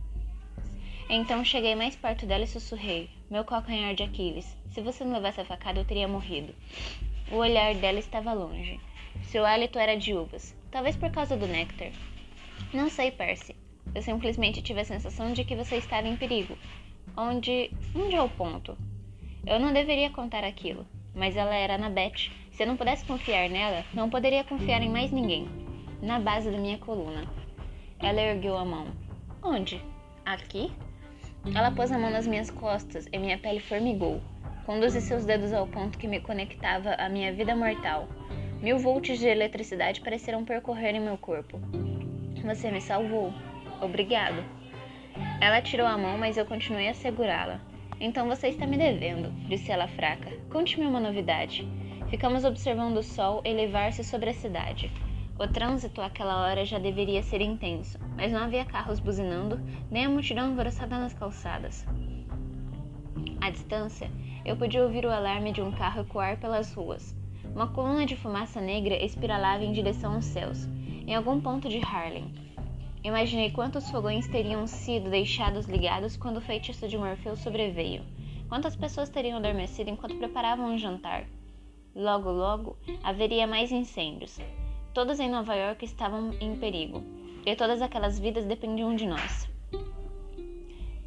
Então 1.10 1.44
cheguei 1.44 1.74
mais 1.74 1.96
perto 1.96 2.26
dela 2.26 2.44
e 2.44 2.48
sussurrei: 2.48 3.10
Meu 3.30 3.44
calcanhar 3.44 3.96
de 3.96 4.04
Aquiles. 4.04 4.56
Se 4.72 4.80
você 4.80 5.04
não 5.04 5.14
levasse 5.14 5.42
a 5.42 5.46
facada, 5.46 5.80
eu 5.80 5.86
teria 5.86 6.08
morrido. 6.08 6.54
O 7.32 7.38
olhar 7.38 7.74
dela 7.76 7.98
estava 7.98 8.32
longe. 8.32 8.80
Seu 9.24 9.46
hálito 9.46 9.78
era 9.80 9.96
de 9.96 10.14
uvas. 10.14 10.56
Talvez 10.72 10.96
por 10.96 11.12
causa 11.12 11.36
do 11.36 11.48
néctar. 11.48 11.92
Não 12.74 12.90
sei, 12.90 13.12
Percy. 13.12 13.56
Eu 13.94 14.02
simplesmente 14.02 14.62
tive 14.62 14.82
a 14.82 14.86
sensação 14.86 15.34
de 15.34 15.44
que 15.44 15.56
você 15.56 15.78
estava 15.78 16.08
em 16.08 16.16
perigo. 16.16 16.58
Onde. 17.18 17.72
Onde 17.96 18.16
é 18.16 18.22
o 18.22 18.30
ponto? 18.30 18.78
Eu 19.46 19.60
não 19.60 19.74
deveria 19.74 20.10
contar 20.10 20.44
aquilo, 20.44 20.86
mas 21.16 21.36
ela 21.36 21.56
era 21.56 21.76
Annabeth. 21.76 22.32
Se 22.52 22.64
eu 22.64 22.68
não 22.68 22.78
pudesse 22.78 23.06
confiar 23.06 23.50
nela, 23.50 23.84
não 23.94 24.10
poderia 24.10 24.44
confiar 24.44 24.82
em 24.82 24.90
mais 24.90 25.12
ninguém. 25.12 25.48
Na 26.02 26.20
base 26.20 26.52
da 26.52 26.58
minha 26.58 26.78
coluna. 26.78 27.26
Ela 28.00 28.22
ergueu 28.22 28.58
a 28.58 28.66
mão. 28.66 28.88
Onde? 29.42 29.82
Aqui? 30.26 30.72
Ela 31.56 31.72
pôs 31.72 31.92
a 31.92 31.98
mão 31.98 32.12
nas 32.12 32.28
minhas 32.28 32.52
costas 32.52 33.08
e 33.12 33.18
minha 33.18 33.38
pele 33.38 33.60
formigou. 33.60 34.22
Conduzi 34.66 35.02
seus 35.02 35.26
dedos 35.26 35.52
ao 35.52 35.66
ponto 35.66 35.98
que 35.98 36.08
me 36.08 36.20
conectava 36.20 36.92
à 36.94 37.10
minha 37.10 37.34
vida 37.34 37.56
mortal. 37.56 38.08
Mil 38.62 38.78
volts 38.78 39.18
de 39.18 39.26
eletricidade 39.26 40.02
pareceram 40.02 40.44
percorrer 40.44 40.94
em 40.94 41.00
meu 41.00 41.18
corpo. 41.18 41.58
Você 42.44 42.70
me 42.70 42.82
salvou. 42.82 43.34
Obrigado. 43.82 44.44
Ela 45.40 45.62
tirou 45.62 45.88
a 45.88 45.98
mão, 45.98 46.18
mas 46.18 46.36
eu 46.36 46.46
continuei 46.46 46.90
a 46.90 46.94
segurá-la. 46.94 47.62
Então 48.02 48.28
você 48.28 48.50
está 48.50 48.68
me 48.68 48.78
devendo, 48.78 49.32
disse 49.48 49.72
ela 49.72 49.88
fraca. 49.88 50.30
Conte-me 50.50 50.86
uma 50.86 51.00
novidade. 51.00 51.66
Ficamos 52.10 52.44
observando 52.44 52.98
o 52.98 53.04
sol 53.04 53.42
elevar-se 53.46 54.04
sobre 54.04 54.32
a 54.32 54.34
cidade. 54.34 54.92
O 55.40 55.48
trânsito 55.48 56.02
àquela 56.02 56.42
hora 56.46 56.66
já 56.66 56.78
deveria 56.78 57.24
ser 57.24 57.40
intenso, 57.40 57.98
mas 58.18 58.34
não 58.34 58.44
havia 58.44 58.66
carros 58.66 59.00
buzinando, 59.00 59.58
nem 59.90 60.04
a 60.04 60.10
multidão 60.10 60.50
alvoroçada 60.50 60.98
nas 60.98 61.14
calçadas. 61.14 61.86
À 63.40 63.50
distância, 63.50 64.12
eu 64.44 64.58
podia 64.58 64.84
ouvir 64.84 65.06
o 65.06 65.12
alarme 65.12 65.54
de 65.54 65.62
um 65.62 65.72
carro 65.72 66.02
ecoar 66.02 66.38
pelas 66.38 66.74
ruas. 66.74 67.19
Uma 67.60 67.68
coluna 67.68 68.06
de 68.06 68.16
fumaça 68.16 68.62
negra 68.62 68.96
espiralava 69.04 69.66
em 69.66 69.74
direção 69.74 70.14
aos 70.14 70.24
céus, 70.24 70.66
em 71.06 71.14
algum 71.14 71.42
ponto 71.42 71.68
de 71.68 71.80
Harlem. 71.80 72.34
Imaginei 73.04 73.52
quantos 73.52 73.92
fogões 73.92 74.30
teriam 74.30 74.66
sido 74.66 75.10
deixados 75.10 75.66
ligados 75.66 76.16
quando 76.16 76.38
o 76.38 76.42
feitiço 76.42 76.88
de 76.88 76.98
Morfeu 76.98 77.36
sobreveio. 77.36 78.02
Quantas 78.48 78.78
pessoas 78.78 79.10
teriam 79.10 79.40
adormecido 79.40 79.90
enquanto 79.90 80.16
preparavam 80.16 80.74
um 80.74 80.78
jantar. 80.78 81.26
Logo, 81.94 82.32
logo 82.32 82.78
haveria 83.04 83.46
mais 83.46 83.74
incêndios. 83.74 84.40
Todos 84.94 85.20
em 85.20 85.30
Nova 85.30 85.54
York 85.54 85.84
estavam 85.84 86.32
em 86.40 86.56
perigo, 86.56 87.04
e 87.46 87.54
todas 87.58 87.82
aquelas 87.82 88.18
vidas 88.18 88.46
dependiam 88.46 88.96
de 88.96 89.06
nós. 89.06 89.50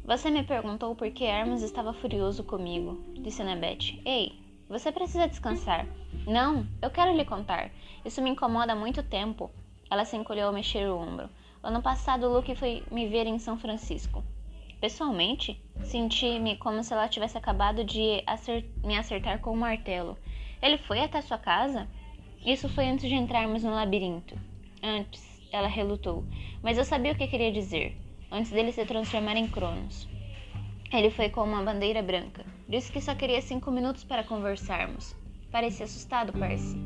Você 0.05 0.29
me 0.29 0.43
perguntou 0.43 0.95
por 0.95 1.09
que 1.09 1.23
Hermes 1.23 1.63
estava 1.63 1.93
furioso 1.93 2.43
comigo, 2.43 3.03
disse 3.23 3.41
Annabeth. 3.41 3.99
Ei, 4.05 4.42
você 4.69 4.91
precisa 4.91 5.27
descansar. 5.27 5.85
Não, 6.25 6.65
eu 6.81 6.89
quero 6.89 7.15
lhe 7.15 7.25
contar. 7.25 7.71
Isso 8.05 8.21
me 8.21 8.29
incomoda 8.29 8.73
há 8.73 8.75
muito 8.75 9.03
tempo. 9.03 9.51
Ela 9.89 10.05
se 10.05 10.15
encolheu 10.15 10.47
ao 10.47 10.53
mexer 10.53 10.89
o 10.89 10.97
ombro. 10.97 11.29
Ano 11.61 11.81
passado, 11.81 12.27
Luke 12.27 12.55
foi 12.55 12.83
me 12.91 13.07
ver 13.07 13.27
em 13.27 13.39
São 13.39 13.57
Francisco. 13.57 14.23
Pessoalmente, 14.81 15.61
senti-me 15.83 16.57
como 16.57 16.83
se 16.83 16.91
ela 16.91 17.07
tivesse 17.07 17.37
acabado 17.37 17.83
de 17.85 18.21
acert 18.27 18.65
me 18.83 18.97
acertar 18.97 19.39
com 19.39 19.53
um 19.53 19.55
martelo. 19.55 20.17
Ele 20.61 20.77
foi 20.77 20.99
até 20.99 21.21
sua 21.21 21.37
casa? 21.37 21.87
Isso 22.45 22.67
foi 22.67 22.89
antes 22.89 23.07
de 23.07 23.15
entrarmos 23.15 23.63
no 23.63 23.73
labirinto. 23.73 24.37
Antes, 24.81 25.41
ela 25.53 25.67
relutou, 25.67 26.25
mas 26.61 26.77
eu 26.77 26.83
sabia 26.83 27.13
o 27.13 27.15
que 27.15 27.27
queria 27.27 27.51
dizer. 27.51 27.97
Antes 28.29 28.51
dele 28.51 28.73
se 28.73 28.85
transformar 28.85 29.37
em 29.37 29.47
Cronos. 29.47 30.09
Ele 30.93 31.09
foi 31.09 31.27
com 31.27 31.41
uma 31.41 31.63
bandeira 31.63 32.03
branca. 32.03 32.45
Disse 32.69 32.91
que 32.91 33.01
só 33.01 33.15
queria 33.15 33.41
cinco 33.41 33.71
minutos 33.71 34.03
para 34.03 34.23
conversarmos. 34.23 35.15
Parecia 35.51 35.85
assustado, 35.85 36.31
Percy. 36.31 36.77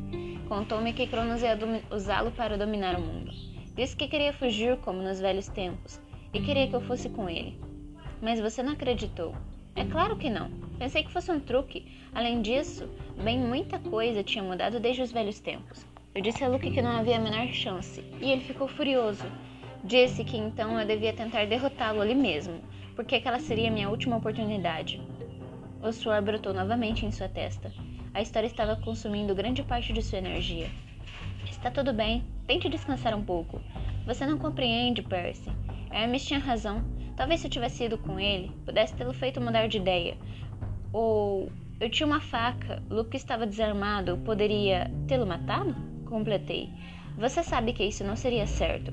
Contou-me 0.48 0.94
que 0.94 1.08
Cronos 1.08 1.44
ia 1.44 1.60
usá-lo 1.92 2.32
para 2.32 2.58
dominar 2.58 2.96
o 2.96 3.02
mundo. 3.02 3.34
Disse 3.76 3.98
que 3.98 4.08
queria 4.08 4.32
fugir 4.32 4.78
como 4.78 5.02
nos 5.02 5.20
velhos 5.20 5.50
tempos 5.50 6.00
e 6.34 6.40
queria 6.40 6.70
que 6.70 6.74
eu 6.74 6.80
fosse 6.80 7.10
com 7.10 7.30
ele. 7.30 7.60
Mas 8.22 8.40
você 8.40 8.64
não 8.64 8.72
acreditou. 8.72 9.36
É 9.76 9.84
claro 9.84 10.16
que 10.16 10.30
não. 10.30 10.50
Pensei 10.80 11.04
que 11.04 11.12
fosse 11.12 11.30
um 11.30 11.42
truque. 11.42 11.86
Além 12.16 12.42
disso, 12.42 12.90
bem 13.22 13.38
muita 13.38 13.78
coisa 13.78 14.24
tinha 14.24 14.44
mudado 14.44 14.80
desde 14.80 15.02
os 15.02 15.12
velhos 15.12 15.42
tempos. 15.42 15.86
Eu 16.16 16.22
disse 16.22 16.46
a 16.46 16.48
Luke 16.48 16.72
que 16.72 16.82
não 16.82 16.92
havia 16.92 17.18
a 17.18 17.20
menor 17.20 17.48
chance, 17.50 18.02
e 18.22 18.32
ele 18.32 18.42
ficou 18.42 18.70
furioso. 18.70 19.26
Disse 19.84 20.24
que 20.24 20.38
então 20.38 20.80
eu 20.80 20.88
devia 20.88 21.12
tentar 21.12 21.46
derrotá-lo 21.46 22.02
ali 22.02 22.16
mesmo, 22.16 22.60
porque 22.98 23.16
aquela 23.16 23.40
seria 23.40 23.70
minha 23.70 23.92
última 23.92 24.18
oportunidade. 24.18 25.00
O 25.84 25.92
suor 25.92 26.20
brotou 26.24 26.52
novamente 26.52 27.06
em 27.06 27.12
sua 27.12 27.30
testa. 27.30 27.72
A 28.12 28.24
história 28.24 28.48
estava 28.48 28.76
consumindo 28.76 29.36
grande 29.36 29.62
parte 29.62 29.94
de 29.94 30.02
sua 30.02 30.18
energia. 30.18 30.68
Está 31.48 31.70
tudo 31.70 31.94
bem, 31.94 32.26
tente 32.48 32.68
descansar 32.68 33.16
um 33.16 33.24
pouco. 33.24 33.62
Você 34.08 34.26
não 34.26 34.40
compreende, 34.40 35.04
Percy. 35.04 35.52
Hermes 35.92 36.26
tinha 36.26 36.40
razão. 36.40 36.84
Talvez 37.16 37.40
se 37.40 37.46
eu 37.46 37.52
tivesse 37.52 37.84
ido 37.84 38.00
com 38.00 38.20
ele, 38.20 38.52
pudesse 38.66 38.96
tê-lo 38.96 39.14
feito 39.14 39.40
mudar 39.40 39.68
de 39.68 39.78
ideia. 39.78 40.18
Ou 40.92 41.52
eu 41.80 41.92
tinha 41.92 42.08
uma 42.08 42.20
faca, 42.20 42.82
Luke 42.90 43.16
estava 43.16 43.46
desarmado, 43.46 44.18
poderia 44.26 44.92
tê-lo 45.08 45.28
matado? 45.28 45.76
Completei. 46.06 46.72
Você 47.16 47.44
sabe 47.44 47.74
que 47.74 47.84
isso 47.84 48.04
não 48.04 48.16
seria 48.16 48.48
certo. 48.48 48.92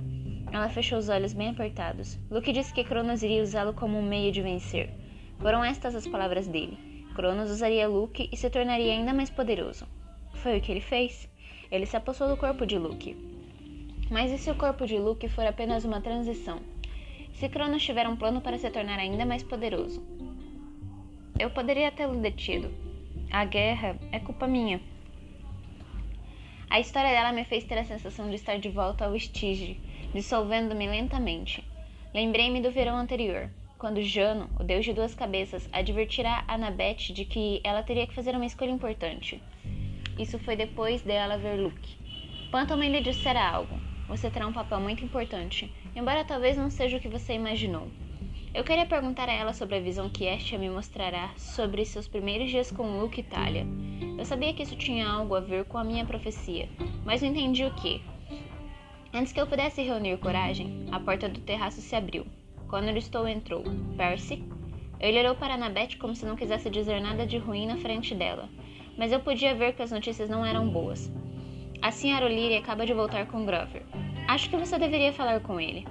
Ela 0.54 0.68
fechou 0.68 0.98
os 0.98 1.08
olhos 1.08 1.32
bem 1.32 1.48
apertados. 1.48 2.16
Luke 2.30 2.52
disse 2.52 2.72
que 2.72 2.84
Cronos 2.84 3.24
iria 3.24 3.42
usá-lo 3.42 3.74
como 3.74 3.98
um 3.98 4.08
meio 4.08 4.30
de 4.30 4.40
vencer. 4.40 4.88
Foram 5.40 5.64
estas 5.64 5.96
as 5.96 6.06
palavras 6.06 6.46
dele. 6.46 6.78
Cronos 7.16 7.50
usaria 7.50 7.88
Luke 7.88 8.28
e 8.30 8.36
se 8.36 8.48
tornaria 8.48 8.92
ainda 8.92 9.12
mais 9.12 9.28
poderoso. 9.28 9.84
Foi 10.34 10.56
o 10.56 10.60
que 10.60 10.70
ele 10.70 10.80
fez. 10.80 11.28
Ele 11.72 11.84
se 11.84 11.96
apossou 11.96 12.28
do 12.28 12.36
corpo 12.36 12.64
de 12.64 12.78
Luke. 12.78 13.16
Mas 14.08 14.30
e 14.30 14.38
se 14.38 14.48
o 14.48 14.54
corpo 14.54 14.86
de 14.86 14.96
Luke 14.96 15.28
for 15.28 15.44
apenas 15.44 15.84
uma 15.84 16.00
transição? 16.00 16.60
Se 17.32 17.48
Cronos 17.48 17.82
tiver 17.82 18.08
um 18.08 18.14
plano 18.14 18.40
para 18.40 18.56
se 18.56 18.70
tornar 18.70 19.00
ainda 19.00 19.26
mais 19.26 19.42
poderoso. 19.42 20.06
Eu 21.36 21.50
poderia 21.50 21.90
tê-lo 21.90 22.20
detido. 22.20 22.70
A 23.28 23.44
guerra 23.44 23.98
é 24.12 24.20
culpa 24.20 24.46
minha. 24.46 24.80
A 26.70 26.78
história 26.78 27.10
dela 27.10 27.32
me 27.32 27.44
fez 27.44 27.64
ter 27.64 27.76
a 27.76 27.84
sensação 27.84 28.28
de 28.28 28.36
estar 28.36 28.56
de 28.58 28.68
volta 28.68 29.04
ao 29.04 29.16
Estige, 29.16 29.80
dissolvendo-me 30.14 30.86
lentamente. 30.86 31.62
Lembrei-me 32.14 32.62
do 32.62 32.70
verão 32.70 32.96
anterior, 32.96 33.50
quando 33.76 34.00
Jano, 34.00 34.48
o 34.58 34.64
deus 34.64 34.84
de 34.84 34.94
duas 34.94 35.14
cabeças, 35.14 35.68
advertirá 35.72 36.44
Annabeth 36.48 37.12
de 37.12 37.24
que 37.24 37.60
ela 37.62 37.82
teria 37.82 38.06
que 38.06 38.14
fazer 38.14 38.34
uma 38.34 38.46
escolha 38.46 38.70
importante. 38.70 39.42
Isso 40.18 40.38
foi 40.38 40.56
depois 40.56 41.02
dela 41.02 41.36
ver 41.36 41.60
Luke. 41.60 41.96
Pantoman 42.50 42.88
lhe 42.88 43.00
dissera 43.00 43.46
algo. 43.46 43.78
Você 44.08 44.30
terá 44.30 44.46
um 44.46 44.52
papel 44.52 44.80
muito 44.80 45.04
importante 45.04 45.70
embora 45.94 46.24
talvez 46.24 46.56
não 46.56 46.70
seja 46.70 46.96
o 46.96 47.00
que 47.00 47.08
você 47.08 47.34
imaginou. 47.34 47.88
Eu 48.52 48.62
queria 48.62 48.86
perguntar 48.86 49.28
a 49.28 49.32
ela 49.32 49.52
sobre 49.52 49.76
a 49.76 49.80
visão 49.80 50.08
que 50.08 50.24
Estia 50.24 50.58
me 50.58 50.70
mostrará 50.70 51.30
sobre 51.36 51.84
seus 51.84 52.06
primeiros 52.06 52.50
dias 52.50 52.70
com 52.70 53.00
Luke 53.00 53.20
e 53.20 53.24
Talia. 53.24 53.66
Eu 54.16 54.24
sabia 54.24 54.52
que 54.52 54.62
isso 54.62 54.76
tinha 54.76 55.08
algo 55.08 55.34
a 55.34 55.40
ver 55.40 55.64
com 55.64 55.76
a 55.76 55.84
minha 55.84 56.04
profecia, 56.04 56.68
mas 57.04 57.20
não 57.20 57.30
entendi 57.30 57.64
o 57.64 57.74
que. 57.74 58.00
Antes 59.16 59.32
que 59.32 59.40
eu 59.40 59.46
pudesse 59.46 59.80
reunir 59.80 60.18
coragem, 60.18 60.88
a 60.90 60.98
porta 60.98 61.28
do 61.28 61.38
terraço 61.38 61.80
se 61.80 61.94
abriu. 61.94 62.26
Quando 62.66 62.88
Aristou 62.88 63.28
entrou, 63.28 63.62
Percy. 63.96 64.42
Ele 64.98 65.20
olhou 65.20 65.36
para 65.36 65.54
Annabeth 65.54 65.96
como 66.00 66.16
se 66.16 66.26
não 66.26 66.34
quisesse 66.34 66.68
dizer 66.68 67.00
nada 67.00 67.24
de 67.24 67.38
ruim 67.38 67.64
na 67.64 67.76
frente 67.76 68.12
dela, 68.12 68.48
mas 68.98 69.12
eu 69.12 69.20
podia 69.20 69.54
ver 69.54 69.74
que 69.74 69.82
as 69.82 69.92
notícias 69.92 70.28
não 70.28 70.44
eram 70.44 70.68
boas. 70.68 71.12
A 71.80 71.90
Sra. 71.90 72.26
O'Leary 72.26 72.56
acaba 72.56 72.84
de 72.84 72.92
voltar 72.92 73.26
com 73.26 73.46
Grover. 73.46 73.84
Acho 74.26 74.50
que 74.50 74.56
você 74.56 74.76
deveria 74.80 75.12
falar 75.12 75.38
com 75.38 75.60
ele. 75.60 75.86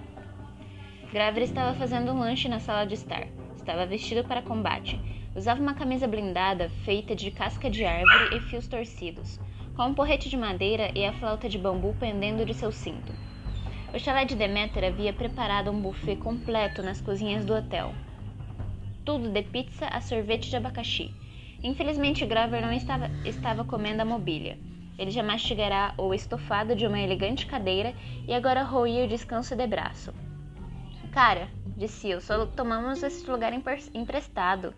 Graver 1.14 1.44
estava 1.44 1.74
fazendo 1.76 2.12
um 2.12 2.20
lanche 2.20 2.50
na 2.50 2.60
sala 2.60 2.86
de 2.86 2.96
estar. 2.96 3.26
Estava 3.56 3.86
vestido 3.86 4.28
para 4.28 4.42
combate. 4.42 5.00
Usava 5.34 5.62
uma 5.62 5.76
camisa 5.76 6.08
blindada 6.08 6.70
feita 6.84 7.16
de 7.16 7.32
casca 7.32 7.70
de 7.70 7.86
árvore 7.86 8.36
e 8.36 8.42
fios 8.42 8.68
torcidos, 8.68 9.40
com 9.76 9.88
um 9.88 9.94
porrete 9.94 10.30
de 10.30 10.38
madeira 10.38 10.92
e 10.96 11.06
a 11.06 11.14
flauta 11.14 11.50
de 11.50 11.58
bambu 11.58 11.96
pendendo 12.00 12.46
de 12.46 12.54
seu 12.54 12.72
cinto. 12.72 13.12
O 13.94 14.00
chalé 14.00 14.26
de 14.26 14.36
Demeter 14.36 14.84
havia 14.84 15.14
preparado 15.14 15.72
um 15.72 15.82
buffet 15.82 16.16
completo 16.16 16.82
nas 16.82 17.02
cozinhas 17.02 17.46
do 17.46 17.54
hotel. 17.54 17.94
Tudo 19.06 19.30
de 19.30 19.44
pizza 19.44 19.88
a 19.88 20.02
sorvete 20.02 20.50
de 20.50 20.56
abacaxi. 20.56 21.14
Infelizmente, 21.62 22.26
Graver 22.26 22.62
não 22.62 22.74
estava, 22.74 23.10
estava 23.26 23.64
comendo 23.64 24.02
a 24.02 24.06
mobília. 24.06 24.58
Ele 24.98 25.12
já 25.12 25.24
mastigará 25.24 25.94
o 25.98 26.14
estofado 26.14 26.76
de 26.76 26.86
uma 26.86 27.00
elegante 27.00 27.46
cadeira 27.46 27.94
e 28.28 28.34
agora 28.34 28.64
roía 28.64 29.06
o 29.06 29.08
descanso 29.08 29.56
de 29.56 29.66
braço. 29.66 30.14
Cara, 31.12 31.48
disse 31.78 32.10
eu, 32.10 32.22
só 32.22 32.46
tomamos 32.46 33.02
esse 33.02 33.30
lugar 33.30 33.54
emprestado. 33.54 34.74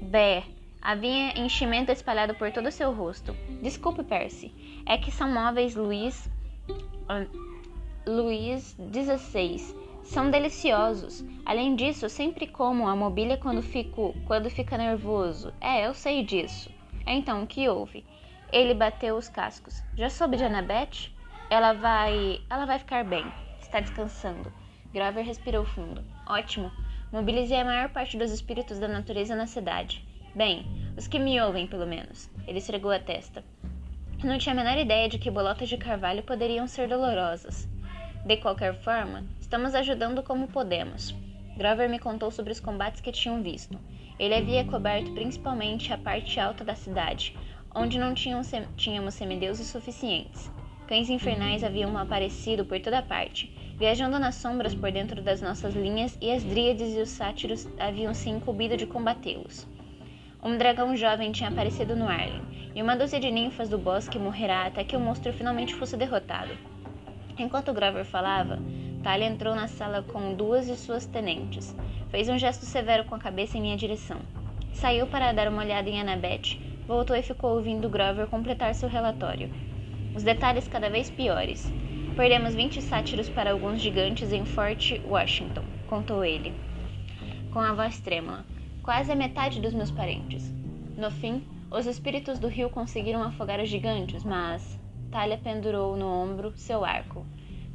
Bé, 0.00 0.44
havia 0.82 1.38
enchimento 1.38 1.92
espalhado 1.92 2.34
por 2.34 2.50
todo 2.50 2.66
o 2.66 2.72
seu 2.72 2.92
rosto. 2.92 3.34
Desculpe, 3.62 4.02
Percy, 4.02 4.52
é 4.84 4.98
que 4.98 5.12
são 5.12 5.30
móveis 5.30 5.76
Luiz. 5.76 6.28
Uh, 6.68 7.52
Luiz 8.04 8.76
XVI. 8.92 9.76
São 10.02 10.28
deliciosos. 10.28 11.24
Além 11.46 11.76
disso, 11.76 12.08
sempre 12.08 12.48
como 12.48 12.88
a 12.88 12.96
mobília 12.96 13.36
quando 13.36 13.62
fico 13.62 14.12
quando 14.26 14.50
fica 14.50 14.76
nervoso. 14.76 15.54
É, 15.60 15.86
eu 15.86 15.94
sei 15.94 16.24
disso. 16.24 16.68
Então, 17.06 17.44
o 17.44 17.46
que 17.46 17.68
houve? 17.68 18.04
Ele 18.52 18.74
bateu 18.74 19.16
os 19.16 19.28
cascos. 19.28 19.82
Já 19.96 20.10
soube 20.10 20.36
de 20.36 20.44
Annabeth? 20.44 21.12
Ela 21.48 21.72
vai. 21.72 22.40
Ela 22.50 22.66
vai 22.66 22.78
ficar 22.80 23.04
bem. 23.04 23.24
Está 23.60 23.78
descansando. 23.78 24.52
Grover 24.92 25.24
respirou 25.24 25.64
fundo. 25.64 26.04
Ótimo. 26.26 26.70
Mobilizei 27.12 27.60
a 27.60 27.64
maior 27.64 27.88
parte 27.90 28.16
dos 28.16 28.32
espíritos 28.32 28.78
da 28.78 28.88
natureza 28.88 29.36
na 29.36 29.46
cidade. 29.46 30.04
Bem, 30.34 30.64
os 30.96 31.06
que 31.06 31.18
me 31.18 31.38
ouvem, 31.42 31.66
pelo 31.66 31.86
menos. 31.86 32.30
Ele 32.46 32.56
esfregou 32.56 32.90
a 32.90 32.98
testa. 32.98 33.44
Não 34.24 34.38
tinha 34.38 34.54
a 34.54 34.56
menor 34.56 34.78
ideia 34.78 35.06
de 35.06 35.18
que 35.18 35.30
bolotas 35.30 35.68
de 35.68 35.76
carvalho 35.76 36.22
poderiam 36.22 36.66
ser 36.66 36.88
dolorosas. 36.88 37.68
De 38.24 38.38
qualquer 38.38 38.74
forma, 38.80 39.24
estamos 39.38 39.74
ajudando 39.74 40.22
como 40.22 40.48
podemos. 40.48 41.14
Grover 41.58 41.86
me 41.90 41.98
contou 41.98 42.30
sobre 42.30 42.50
os 42.50 42.60
combates 42.60 43.02
que 43.02 43.12
tinham 43.12 43.42
visto. 43.42 43.78
Ele 44.18 44.34
havia 44.34 44.64
coberto 44.64 45.12
principalmente 45.12 45.92
a 45.92 45.98
parte 45.98 46.40
alta 46.40 46.64
da 46.64 46.74
cidade, 46.74 47.36
onde 47.74 47.98
não 47.98 48.14
tínhamos 48.14 49.14
semideuses 49.14 49.66
suficientes. 49.66 50.50
Cães 50.86 51.10
infernais 51.10 51.62
haviam 51.62 51.98
aparecido 51.98 52.64
por 52.64 52.80
toda 52.80 53.02
parte, 53.02 53.54
viajando 53.76 54.18
nas 54.18 54.36
sombras 54.36 54.74
por 54.74 54.90
dentro 54.90 55.20
das 55.20 55.42
nossas 55.42 55.74
linhas, 55.74 56.16
e 56.22 56.30
as 56.30 56.42
dríades 56.42 56.94
e 56.94 57.00
os 57.00 57.10
sátiros 57.10 57.68
haviam 57.78 58.14
se 58.14 58.30
incumbido 58.30 58.78
de 58.78 58.86
combatê-los. 58.86 59.66
Um 60.44 60.58
dragão 60.58 60.96
jovem 60.96 61.30
tinha 61.30 61.48
aparecido 61.48 61.94
no 61.94 62.08
Arlen, 62.08 62.42
e 62.74 62.82
uma 62.82 62.96
dúzia 62.96 63.20
de 63.20 63.30
ninfas 63.30 63.68
do 63.68 63.78
bosque 63.78 64.18
morrerá 64.18 64.66
até 64.66 64.82
que 64.82 64.96
o 64.96 65.00
monstro 65.00 65.32
finalmente 65.32 65.72
fosse 65.72 65.96
derrotado. 65.96 66.50
Enquanto 67.38 67.72
Grover 67.72 68.04
falava, 68.04 68.58
Talia 69.04 69.28
entrou 69.28 69.54
na 69.54 69.68
sala 69.68 70.02
com 70.02 70.34
duas 70.34 70.66
de 70.66 70.76
suas 70.76 71.06
tenentes. 71.06 71.76
Fez 72.10 72.28
um 72.28 72.36
gesto 72.36 72.64
severo 72.64 73.04
com 73.04 73.14
a 73.14 73.20
cabeça 73.20 73.56
em 73.56 73.60
minha 73.60 73.76
direção. 73.76 74.18
Saiu 74.72 75.06
para 75.06 75.30
dar 75.30 75.46
uma 75.46 75.62
olhada 75.62 75.88
em 75.88 76.00
Annabeth, 76.00 76.58
voltou 76.88 77.14
e 77.14 77.22
ficou 77.22 77.54
ouvindo 77.54 77.88
Grover 77.88 78.26
completar 78.26 78.74
seu 78.74 78.88
relatório. 78.88 79.48
Os 80.12 80.24
detalhes 80.24 80.66
cada 80.66 80.90
vez 80.90 81.08
piores. 81.08 81.72
Perdemos 82.16 82.52
20 82.52 82.82
sátiros 82.82 83.28
para 83.28 83.52
alguns 83.52 83.80
gigantes 83.80 84.32
em 84.32 84.44
Fort 84.44 85.00
Washington, 85.06 85.62
contou 85.86 86.24
ele, 86.24 86.52
com 87.52 87.60
a 87.60 87.72
voz 87.72 88.00
trêmula. 88.00 88.44
Quase 88.82 89.12
a 89.12 89.14
metade 89.14 89.60
dos 89.60 89.72
meus 89.72 89.92
parentes. 89.92 90.52
No 90.96 91.10
fim, 91.10 91.42
Os 91.72 91.86
espíritos 91.86 92.38
do 92.38 92.48
rio 92.48 92.68
conseguiram 92.68 93.22
afogar 93.22 93.58
os 93.58 93.68
gigantes, 93.70 94.22
mas 94.24 94.78
Talia 95.10 95.38
pendurou 95.38 95.96
no 95.96 96.06
ombro 96.06 96.52
seu 96.54 96.84
arco. 96.84 97.24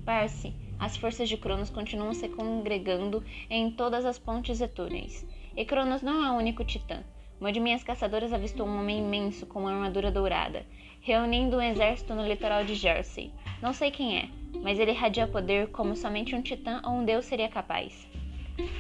Parse, 0.05 0.53
as 0.77 0.95
forças 0.95 1.27
de 1.27 1.35
Cronos 1.35 1.71
continuam 1.71 2.13
se 2.13 2.29
congregando 2.29 3.23
em 3.49 3.71
todas 3.71 4.05
as 4.05 4.19
pontes 4.19 4.61
e 4.61 4.67
túneis. 4.67 5.25
E 5.55 5.65
Cronos 5.65 6.03
não 6.03 6.23
é 6.23 6.31
o 6.31 6.35
único 6.35 6.63
titã. 6.63 7.03
Uma 7.41 7.51
de 7.51 7.59
minhas 7.59 7.83
caçadoras 7.83 8.31
avistou 8.31 8.67
um 8.67 8.79
homem 8.79 8.99
imenso 8.99 9.47
com 9.47 9.61
uma 9.61 9.71
armadura 9.71 10.11
dourada, 10.11 10.63
reunindo 11.01 11.57
um 11.57 11.61
exército 11.61 12.13
no 12.13 12.27
litoral 12.27 12.63
de 12.63 12.75
Jersey. 12.75 13.31
Não 13.63 13.73
sei 13.73 13.89
quem 13.89 14.15
é, 14.15 14.29
mas 14.61 14.77
ele 14.77 14.91
irradia 14.91 15.25
poder 15.25 15.71
como 15.71 15.95
somente 15.95 16.35
um 16.35 16.41
titã 16.43 16.81
ou 16.85 16.91
um 16.91 17.03
deus 17.03 17.25
seria 17.25 17.49
capaz. 17.49 18.07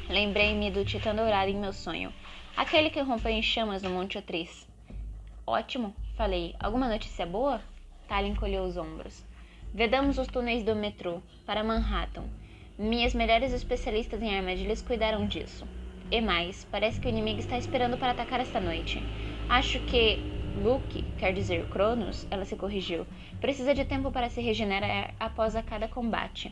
Lembrei-me 0.09 0.71
do 0.71 0.83
titã 0.83 1.13
dourado 1.13 1.51
em 1.51 1.55
meu 1.55 1.71
sonho, 1.71 2.11
aquele 2.55 2.89
que 2.89 2.99
rompeu 3.01 3.31
em 3.31 3.43
chamas 3.43 3.83
no 3.83 3.91
Monte 3.91 4.17
Atris. 4.17 4.67
Ótimo, 5.45 5.95
falei. 6.15 6.55
Alguma 6.59 6.87
notícia 6.87 7.25
boa? 7.25 7.61
Tali 8.07 8.27
encolheu 8.27 8.63
os 8.63 8.75
ombros. 8.75 9.23
Vedamos 9.73 10.17
os 10.17 10.27
túneis 10.27 10.63
do 10.63 10.75
metrô 10.75 11.21
para 11.45 11.63
Manhattan. 11.63 12.23
Minhas 12.77 13.13
melhores 13.13 13.53
especialistas 13.53 14.21
em 14.21 14.35
armadilhas 14.35 14.81
cuidaram 14.81 15.27
disso. 15.27 15.67
E 16.09 16.21
mais, 16.21 16.65
parece 16.71 16.99
que 16.99 17.07
o 17.07 17.09
inimigo 17.09 17.39
está 17.39 17.57
esperando 17.57 17.97
para 17.97 18.11
atacar 18.11 18.39
esta 18.39 18.59
noite. 18.59 19.03
Acho 19.47 19.79
que 19.81 20.17
Luke, 20.63 21.03
quer 21.19 21.33
dizer 21.33 21.67
Cronos, 21.69 22.25
ela 22.31 22.45
se 22.45 22.55
corrigiu, 22.55 23.05
precisa 23.39 23.75
de 23.75 23.85
tempo 23.85 24.11
para 24.11 24.29
se 24.29 24.41
regenerar 24.41 25.13
após 25.19 25.55
a 25.55 25.61
cada 25.61 25.87
combate. 25.87 26.51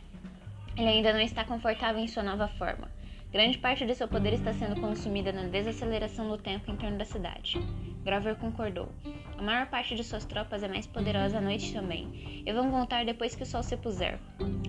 Ele 0.76 0.88
ainda 0.88 1.12
não 1.12 1.20
está 1.20 1.44
confortável 1.44 2.00
em 2.00 2.06
sua 2.06 2.22
nova 2.22 2.46
forma. 2.48 2.88
Grande 3.32 3.58
parte 3.58 3.84
de 3.84 3.94
seu 3.94 4.06
poder 4.08 4.32
está 4.32 4.52
sendo 4.54 4.80
consumida 4.80 5.32
na 5.32 5.42
desaceleração 5.42 6.28
do 6.28 6.38
tempo 6.38 6.70
em 6.70 6.76
torno 6.76 6.96
da 6.96 7.04
cidade. 7.04 7.60
Grover 8.04 8.36
concordou. 8.36 8.88
A 9.36 9.42
maior 9.42 9.66
parte 9.66 9.94
de 9.94 10.04
suas 10.04 10.24
tropas 10.24 10.62
é 10.62 10.68
mais 10.68 10.86
poderosa 10.86 11.38
à 11.38 11.40
noite 11.40 11.72
também, 11.72 12.42
e 12.46 12.52
vão 12.52 12.70
voltar 12.70 13.04
depois 13.04 13.34
que 13.34 13.42
o 13.42 13.46
sol 13.46 13.62
se 13.62 13.76
puser. 13.76 14.18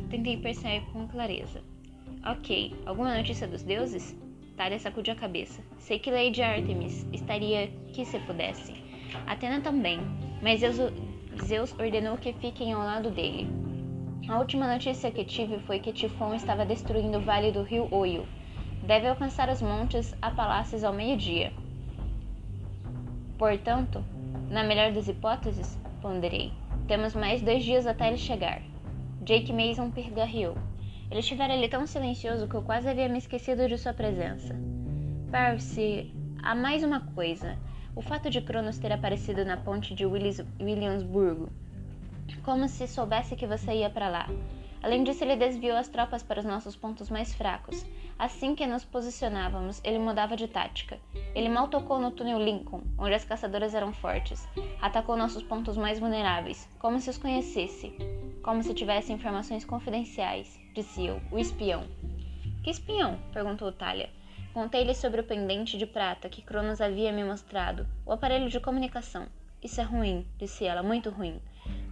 Tentei 0.10 0.38
perceber 0.38 0.82
com 0.92 1.08
clareza. 1.08 1.62
Ok, 2.26 2.76
alguma 2.86 3.16
notícia 3.16 3.48
dos 3.48 3.64
deuses? 3.64 4.18
Talia 4.58 4.80
sacudiu 4.80 5.14
a 5.14 5.18
cabeça. 5.18 5.62
Sei 5.78 6.00
que 6.00 6.10
Lady 6.10 6.42
Artemis 6.42 7.08
estaria 7.14 7.66
aqui 7.66 8.04
se 8.04 8.20
pudesse. 8.20 8.74
Atena 9.28 9.62
também, 9.62 10.00
mas 10.42 10.60
Zeus, 10.60 10.78
Zeus 11.46 11.74
ordenou 11.80 12.18
que 12.18 12.34
fiquem 12.34 12.74
ao 12.74 12.82
lado 12.82 13.12
dele. 13.12 13.48
A 14.28 14.40
última 14.40 14.68
notícia 14.68 15.12
que 15.12 15.24
tive 15.24 15.60
foi 15.60 15.80
que 15.80 15.94
Tifon 15.94 16.34
estava 16.34 16.66
destruindo 16.66 17.20
o 17.20 17.22
vale 17.22 17.52
do 17.52 17.62
rio 17.62 17.88
Oio. 17.92 18.28
Deve 18.88 19.06
alcançar 19.10 19.50
os 19.50 19.62
montes 19.62 20.16
Apalaces 20.22 20.82
ao 20.82 20.94
meio-dia. 20.94 21.52
Portanto, 23.38 24.02
na 24.50 24.64
melhor 24.64 24.94
das 24.94 25.10
hipóteses, 25.10 25.78
ponderei, 26.02 26.54
temos 26.88 27.14
mais 27.14 27.42
dois 27.42 27.66
dias 27.66 27.86
até 27.86 28.08
ele 28.08 28.18
chegar. 28.18 28.62
Jake 29.24 29.52
Mason 29.52 29.92
pergarreou. 29.92 30.56
Ele 31.12 31.20
estivera 31.20 31.54
ali 31.54 31.68
tão 31.68 31.86
silencioso 31.86 32.48
que 32.48 32.56
eu 32.56 32.62
quase 32.62 32.88
havia 32.88 33.10
me 33.10 33.18
esquecido 33.18 33.68
de 33.68 33.78
sua 33.78 33.94
presença. 33.94 34.56
Percy, 35.30 36.14
há 36.42 36.56
mais 36.56 36.82
uma 36.82 37.02
coisa. 37.02 37.58
O 37.94 38.02
fato 38.02 38.30
de 38.30 38.40
Cronos 38.40 38.78
ter 38.78 38.94
aparecido 38.94 39.44
na 39.44 39.58
ponte 39.58 39.94
de 39.94 40.06
Williamsburgo. 40.06 41.50
Como 42.42 42.70
se 42.70 42.88
soubesse 42.88 43.36
que 43.36 43.46
você 43.46 43.74
ia 43.74 43.90
para 43.90 44.08
lá. 44.08 44.30
Além 44.82 45.04
disso, 45.04 45.24
ele 45.24 45.36
desviou 45.36 45.76
as 45.76 45.88
tropas 45.88 46.24
para 46.24 46.40
os 46.40 46.46
nossos 46.46 46.76
pontos 46.76 47.10
mais 47.10 47.34
fracos. 47.34 47.86
Assim 48.18 48.56
que 48.56 48.66
nos 48.66 48.86
posicionávamos, 48.86 49.82
ele 49.84 50.00
mudava 50.00 50.36
de 50.36 50.48
tática. 50.48 51.00
Ele 51.34 51.50
mal 51.50 51.68
tocou 51.68 52.00
no 52.00 52.12
túnel 52.12 52.40
Lincoln, 52.40 52.82
onde 52.98 53.14
as 53.14 53.26
caçadoras 53.26 53.74
eram 53.74 53.94
fortes. 53.94 54.48
Atacou 54.82 55.18
nossos 55.18 55.44
pontos 55.44 55.78
mais 55.78 56.00
vulneráveis, 56.00 56.70
como 56.80 57.00
se 57.00 57.10
os 57.10 57.18
conhecesse, 57.18 57.96
como 58.44 58.64
se 58.64 58.74
tivesse 58.74 59.12
informações 59.12 59.66
confidenciais 59.66 60.60
disse 60.78 61.08
eu, 61.08 61.20
o 61.32 61.40
espião. 61.40 61.88
Que 62.64 62.70
espião? 62.70 63.18
perguntou 63.34 63.72
Talia. 63.72 64.12
Contei-lhe 64.54 64.94
sobre 64.94 65.22
o 65.22 65.24
pendente 65.24 65.76
de 65.76 65.88
prata 65.88 66.30
que 66.30 66.44
Cronos 66.44 66.80
havia 66.80 67.12
me 67.12 67.24
mostrado, 67.24 67.88
o 68.06 68.12
aparelho 68.12 68.48
de 68.48 68.60
comunicação. 68.60 69.28
Isso 69.64 69.82
é 69.82 69.84
ruim, 69.84 70.28
disse 70.38 70.66
ela, 70.66 70.84
muito 70.84 71.10
ruim. 71.10 71.42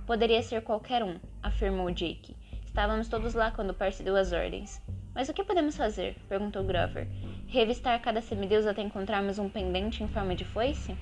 Poderia 0.05 0.43
ser 0.43 0.61
qualquer 0.61 1.03
um, 1.03 1.19
afirmou 1.41 1.89
Jake. 1.89 2.35
Estávamos 2.75 3.07
todos 3.07 3.33
lá 3.33 3.51
quando 3.51 3.73
Percy 3.73 4.03
deu 4.03 4.17
as 4.17 4.33
ordens. 4.33 4.81
Mas 5.13 5.29
o 5.29 5.33
que 5.33 5.45
podemos 5.45 5.77
fazer? 5.77 6.17
perguntou 6.27 6.61
Grover. 6.61 7.07
Revistar 7.47 8.01
cada 8.01 8.21
semideus 8.21 8.67
até 8.67 8.81
encontrarmos 8.81 9.39
um 9.39 9.47
pendente 9.47 10.03
em 10.03 10.09
forma 10.09 10.35
de 10.35 10.43
foice? 10.43 10.93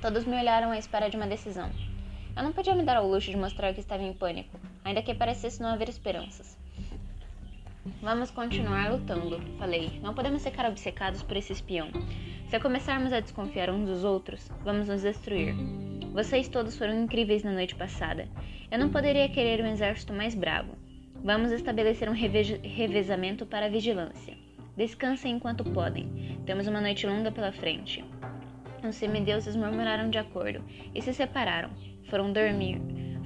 Todos 0.00 0.24
me 0.24 0.38
olharam 0.38 0.70
à 0.70 0.78
espera 0.78 1.10
de 1.10 1.16
uma 1.16 1.26
decisão. 1.26 1.68
Eu 2.36 2.44
não 2.44 2.52
podia 2.52 2.76
me 2.76 2.84
dar 2.84 2.96
ao 2.98 3.08
luxo 3.08 3.28
de 3.28 3.36
mostrar 3.36 3.74
que 3.74 3.80
estava 3.80 4.04
em 4.04 4.14
pânico, 4.14 4.56
ainda 4.84 5.02
que 5.02 5.12
parecesse 5.12 5.60
não 5.60 5.70
haver 5.70 5.88
esperanças. 5.88 6.56
Vamos 8.00 8.30
continuar 8.30 8.92
lutando, 8.92 9.40
falei. 9.58 9.98
Não 10.00 10.14
podemos 10.14 10.44
ficar 10.44 10.64
obcecados 10.64 11.24
por 11.24 11.36
esse 11.36 11.52
espião. 11.52 11.88
Se 12.48 12.60
começarmos 12.60 13.12
a 13.12 13.18
desconfiar 13.18 13.68
uns 13.68 13.88
dos 13.88 14.04
outros, 14.04 14.48
vamos 14.62 14.86
nos 14.86 15.02
destruir. 15.02 15.56
Vocês 16.12 16.46
todos 16.46 16.78
foram 16.78 17.02
incríveis 17.02 17.42
na 17.42 17.50
noite 17.50 17.74
passada. 17.74 18.28
Eu 18.70 18.78
não 18.78 18.90
poderia 18.90 19.28
querer 19.28 19.60
um 19.60 19.66
exército 19.66 20.12
mais 20.12 20.36
bravo. 20.36 20.83
Vamos 21.24 21.52
estabelecer 21.52 22.06
um 22.06 22.12
reve 22.12 22.60
revezamento 22.62 23.46
para 23.46 23.64
a 23.64 23.70
vigilância. 23.70 24.36
Descansem 24.76 25.32
enquanto 25.32 25.64
podem. 25.64 26.38
Temos 26.44 26.66
uma 26.66 26.82
noite 26.82 27.06
longa 27.06 27.32
pela 27.32 27.50
frente. 27.50 28.04
Os 28.86 28.94
semideuses 28.96 29.56
murmuraram 29.56 30.10
de 30.10 30.18
acordo 30.18 30.62
e 30.94 31.00
se 31.00 31.14
separaram. 31.14 31.70
Foram 32.10 32.30
dormir. 32.30 32.78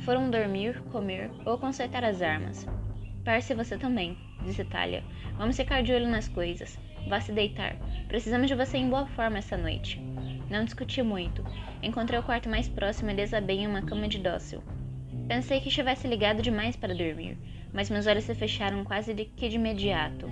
Foram 0.05 0.31
dormir, 0.31 0.81
comer 0.93 1.29
ou 1.45 1.59
consertar 1.59 2.05
as 2.05 2.23
armas. 2.23 2.69
Perce 3.25 3.53
você 3.53 3.77
também, 3.77 4.17
disse 4.45 4.65
Talia. 4.65 5.03
Vamos 5.37 5.57
ficar 5.57 5.83
de 5.83 5.93
olho 5.93 6.09
nas 6.09 6.29
coisas. 6.29 6.79
Vá 7.09 7.21
se 7.21 7.33
deitar. 7.33 7.75
Precisamos 8.07 8.47
de 8.47 8.55
você 8.55 8.79
em 8.79 8.89
boa 8.89 9.07
forma 9.09 9.39
esta 9.39 9.57
noite. 9.57 10.01
Não 10.49 10.65
discuti 10.65 11.03
muito. 11.03 11.45
Encontrei 11.83 12.21
o 12.21 12.23
quarto 12.23 12.49
mais 12.49 12.69
próximo 12.69 13.11
e 13.11 13.15
desabei 13.15 13.59
em 13.59 13.67
uma 13.67 13.83
cama 13.83 14.07
de 14.07 14.21
dócil. 14.21 14.63
Pensei 15.27 15.61
que 15.61 15.69
estivesse 15.69 16.07
ligado 16.07 16.41
demais 16.41 16.75
para 16.75 16.95
dormir, 16.95 17.37
mas 17.73 17.91
meus 17.91 18.07
olhos 18.07 18.25
se 18.25 18.35
fecharam 18.35 18.85
quase 18.85 19.15
de 19.15 19.25
que 19.25 19.49
de 19.49 19.57
imediato. 19.57 20.27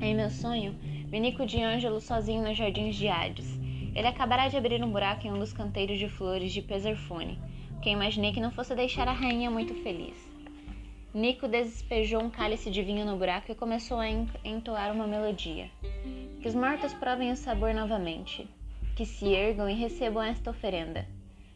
Em 0.00 0.14
meu 0.14 0.30
sonho, 0.30 0.74
vi 1.06 1.20
Nico 1.20 1.46
de 1.46 1.62
Ângelo 1.62 2.00
sozinho 2.00 2.42
nos 2.42 2.56
jardins 2.56 2.96
de 2.96 3.08
Hades. 3.08 3.58
Ele 3.94 4.08
acabará 4.08 4.48
de 4.48 4.56
abrir 4.56 4.82
um 4.82 4.90
buraco 4.90 5.26
em 5.26 5.32
um 5.32 5.38
dos 5.38 5.52
canteiros 5.52 5.98
de 5.98 6.08
flores 6.08 6.52
de 6.52 6.60
Peserfone, 6.60 7.38
que 7.80 7.90
imaginei 7.90 8.32
que 8.32 8.40
não 8.40 8.50
fosse 8.50 8.74
deixar 8.74 9.06
a 9.08 9.12
rainha 9.12 9.50
muito 9.50 9.74
feliz. 9.82 10.16
Nico 11.14 11.46
despejou 11.46 12.20
um 12.20 12.28
cálice 12.28 12.70
de 12.70 12.82
vinho 12.82 13.06
no 13.06 13.16
buraco 13.16 13.52
e 13.52 13.54
começou 13.54 13.98
a 13.98 14.08
entoar 14.08 14.92
uma 14.92 15.06
melodia. 15.06 15.70
Que 16.42 16.48
os 16.48 16.56
mortos 16.56 16.92
provem 16.92 17.30
o 17.30 17.36
sabor 17.36 17.72
novamente, 17.72 18.48
que 18.96 19.06
se 19.06 19.32
ergam 19.32 19.70
e 19.70 19.74
recebam 19.74 20.22
esta 20.22 20.50
oferenda. 20.50 21.06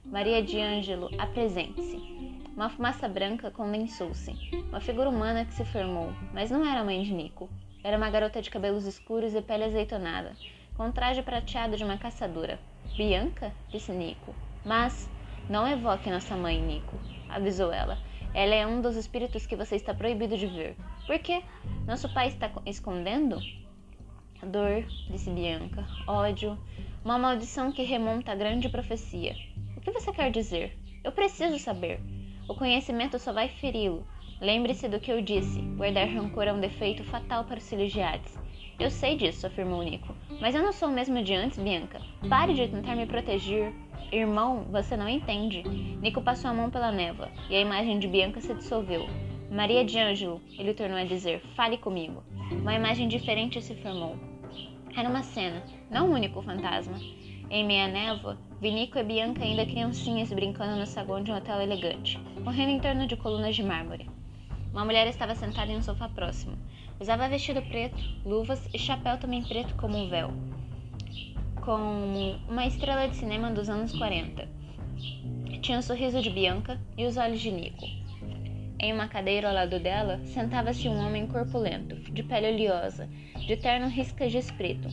Maria 0.05 0.41
de 0.43 0.61
Ângelo, 0.61 1.11
apresente-se. 1.19 2.38
Uma 2.59 2.71
fumaça 2.71 3.09
branca 3.09 3.53
condensou-se. 3.53 4.33
Uma 4.69 4.81
figura 4.81 5.09
humana 5.09 5.45
que 5.45 5.55
se 5.55 5.65
formou, 5.65 6.13
mas 6.35 6.51
não 6.51 6.69
era 6.69 6.81
a 6.81 6.85
mãe 6.85 7.05
de 7.05 7.15
Nico. 7.15 7.49
Era 7.85 7.97
uma 7.97 8.11
garota 8.11 8.43
de 8.43 8.51
cabelos 8.51 8.85
escuros 8.85 9.33
e 9.33 9.41
pele 9.41 9.63
azeitonada, 9.63 10.33
com 10.77 10.91
traje 10.91 11.23
prateado 11.23 11.77
de 11.77 11.85
uma 11.85 11.97
caçadora. 11.97 12.59
Bianca? 12.97 13.53
disse 13.69 13.93
Nico. 13.93 14.35
Mas 14.65 15.09
não 15.49 15.69
evoque 15.69 16.11
nossa 16.11 16.37
mãe, 16.37 16.61
Nico, 16.61 16.99
avisou 17.29 17.73
ela. 17.73 17.97
Ela 18.35 18.57
é 18.57 18.67
um 18.67 18.81
dos 18.81 18.97
espíritos 18.97 19.47
que 19.47 19.55
você 19.55 19.77
está 19.77 19.95
proibido 19.95 20.37
de 20.37 20.49
ver. 20.49 20.75
Por 21.07 21.21
quê? 21.21 21.45
Nosso 21.87 22.13
pai 22.13 22.27
está 22.27 22.51
escondendo? 22.67 23.39
Dor, 24.43 24.85
disse 25.09 25.31
Bianca. 25.31 25.87
Ódio. 26.09 26.59
Uma 27.05 27.21
maldição 27.21 27.71
que 27.71 27.85
remonta 27.85 28.33
à 28.33 28.35
grande 28.35 28.69
profecia. 28.69 29.37
O 29.77 29.81
que 29.81 29.93
você 29.93 30.11
quer 30.11 30.33
dizer? 30.33 30.77
Eu 31.05 31.13
preciso 31.13 31.57
saber. 31.61 32.01
O 32.49 32.55
conhecimento 32.55 33.19
só 33.19 33.31
vai 33.31 33.49
feri-lo. 33.49 34.07
Lembre-se 34.41 34.89
do 34.89 34.99
que 34.99 35.13
eu 35.13 35.21
disse. 35.21 35.61
Guardar 35.77 36.09
rancor 36.09 36.45
é 36.45 36.53
um 36.53 36.61
defeito 36.61 37.05
fatal 37.05 37.45
para 37.45 37.59
os 37.59 37.65
Ciligiades. 37.65 38.39
Eu 38.81 38.91
sei 38.91 39.17
disso, 39.17 39.47
afirmou 39.47 39.83
Nico. 39.83 40.15
Mas 40.41 40.55
eu 40.55 40.63
não 40.63 40.73
sou 40.73 40.89
o 40.89 40.93
mesmo 40.93 41.23
de 41.23 41.35
antes, 41.35 41.59
Bianca. 41.59 42.01
Pare 42.27 42.55
de 42.55 42.67
tentar 42.67 42.97
me 42.97 43.05
proteger. 43.05 43.75
Irmão, 44.11 44.65
você 44.71 44.97
não 44.97 45.09
entende. 45.09 45.63
Nico 46.01 46.23
passou 46.23 46.51
a 46.51 46.55
mão 46.55 46.71
pela 46.71 46.91
névoa 46.91 47.29
e 47.51 47.57
a 47.57 47.61
imagem 47.61 47.99
de 47.99 48.09
Bianca 48.09 48.41
se 48.41 48.55
dissolveu. 48.55 49.07
Maria 49.51 49.85
de 49.85 49.99
Ângelo, 49.99 50.41
ele 50.59 50.73
tornou 50.73 50.97
a 50.97 51.05
dizer, 51.05 51.41
fale 51.55 51.77
comigo. 51.77 52.23
Uma 52.51 52.75
imagem 52.75 53.09
diferente 53.09 53.61
se 53.61 53.75
formou. 53.75 54.17
Era 54.97 55.09
uma 55.09 55.23
cena, 55.23 55.63
não 55.91 56.09
um 56.09 56.15
único 56.15 56.41
fantasma. 56.41 56.99
Em 57.51 57.65
meia 57.65 57.89
névoa, 57.89 58.37
vi 58.61 58.71
Nico 58.71 58.99
e 58.99 59.03
Bianca 59.03 59.43
ainda 59.43 59.65
criancinhas 59.65 60.31
brincando 60.31 60.77
no 60.77 60.87
saguão 60.87 61.23
de 61.23 61.33
um 61.33 61.37
hotel 61.37 61.63
elegante, 61.63 62.21
correndo 62.45 62.71
em 62.71 62.81
torno 62.81 63.07
de 63.07 63.17
colunas 63.17 63.57
de 63.57 63.63
mármore. 63.63 64.11
Uma 64.71 64.85
mulher 64.85 65.07
estava 65.07 65.35
sentada 65.35 65.73
em 65.73 65.79
um 65.79 65.83
sofá 65.83 66.11
próximo. 66.11 66.59
Usava 67.01 67.27
vestido 67.29 67.63
preto, 67.63 67.97
luvas 68.23 68.69
e 68.75 68.79
chapéu 68.79 69.17
também 69.17 69.43
preto 69.43 69.75
como 69.77 69.97
um 69.97 70.11
véu. 70.11 70.31
como 71.65 72.37
uma 72.49 72.67
estrela 72.67 73.09
de 73.09 73.17
cinema 73.17 73.51
dos 73.51 73.69
anos 73.69 73.97
40. 73.97 74.49
Tinha 75.63 75.79
o 75.79 75.83
sorriso 75.83 76.21
de 76.21 76.31
Bianca 76.31 76.79
e 76.97 77.07
os 77.07 77.17
olhos 77.17 77.41
de 77.41 77.51
Nico. 77.51 77.87
Em 78.81 78.93
uma 78.93 79.09
cadeira 79.09 79.49
ao 79.49 79.55
lado 79.55 79.81
dela, 79.81 80.21
sentava-se 80.25 80.89
um 80.89 80.99
homem 80.99 81.27
corpulento, 81.27 81.97
de 81.97 82.23
pele 82.23 82.53
oleosa, 82.53 83.09
de 83.47 83.57
terno 83.57 83.89
riscas 83.89 84.33
de 84.33 84.39
espreto. 84.39 84.89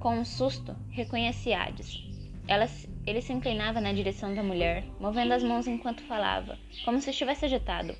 Com 0.00 0.18
um 0.18 0.24
susto, 0.24 0.76
reconheci 0.90 1.52
Hades. 1.52 2.02
Ela, 2.46 2.68
ele 3.06 3.20
se 3.20 3.32
inclinava 3.32 3.80
na 3.80 3.92
direção 3.92 4.34
da 4.34 4.42
mulher, 4.42 4.84
movendo 5.00 5.32
as 5.32 5.42
mãos 5.42 5.66
enquanto 5.66 6.02
falava, 6.02 6.58
como 6.84 7.00
se 7.00 7.10
estivesse 7.10 7.44
agitado. 7.44 7.94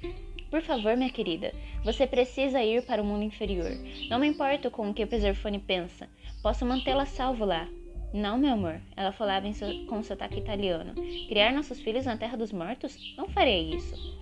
Por 0.50 0.62
favor, 0.62 0.96
minha 0.96 1.11
querida, 1.11 1.52
você 1.82 2.06
precisa 2.06 2.62
ir 2.62 2.82
para 2.87 3.02
o 3.02 3.04
mundo 3.04 3.24
inferior. 3.24 3.72
Não 4.09 4.20
me 4.20 4.28
importo 4.28 4.70
com 4.70 4.88
o 4.88 4.94
que 4.94 5.04
Peserfone 5.04 5.59
pensa. 5.59 6.09
Posso 6.42 6.64
mantê-la 6.64 7.06
salvo 7.06 7.44
lá. 7.44 7.68
Não, 8.12 8.38
meu 8.38 8.52
amor, 8.52 8.80
ela 8.96 9.11
falava 9.11 9.52
seu, 9.52 9.87
com 9.87 10.02
sotaque 10.02 10.38
italiano. 10.38 10.94
Criar 11.28 11.52
nossos 11.52 11.80
filhos 11.80 12.06
na 12.06 12.16
terra 12.16 12.37
dos 12.37 12.52
mortos? 12.52 13.14
Não 13.16 13.28
farei 13.28 13.74
isso. 13.74 14.16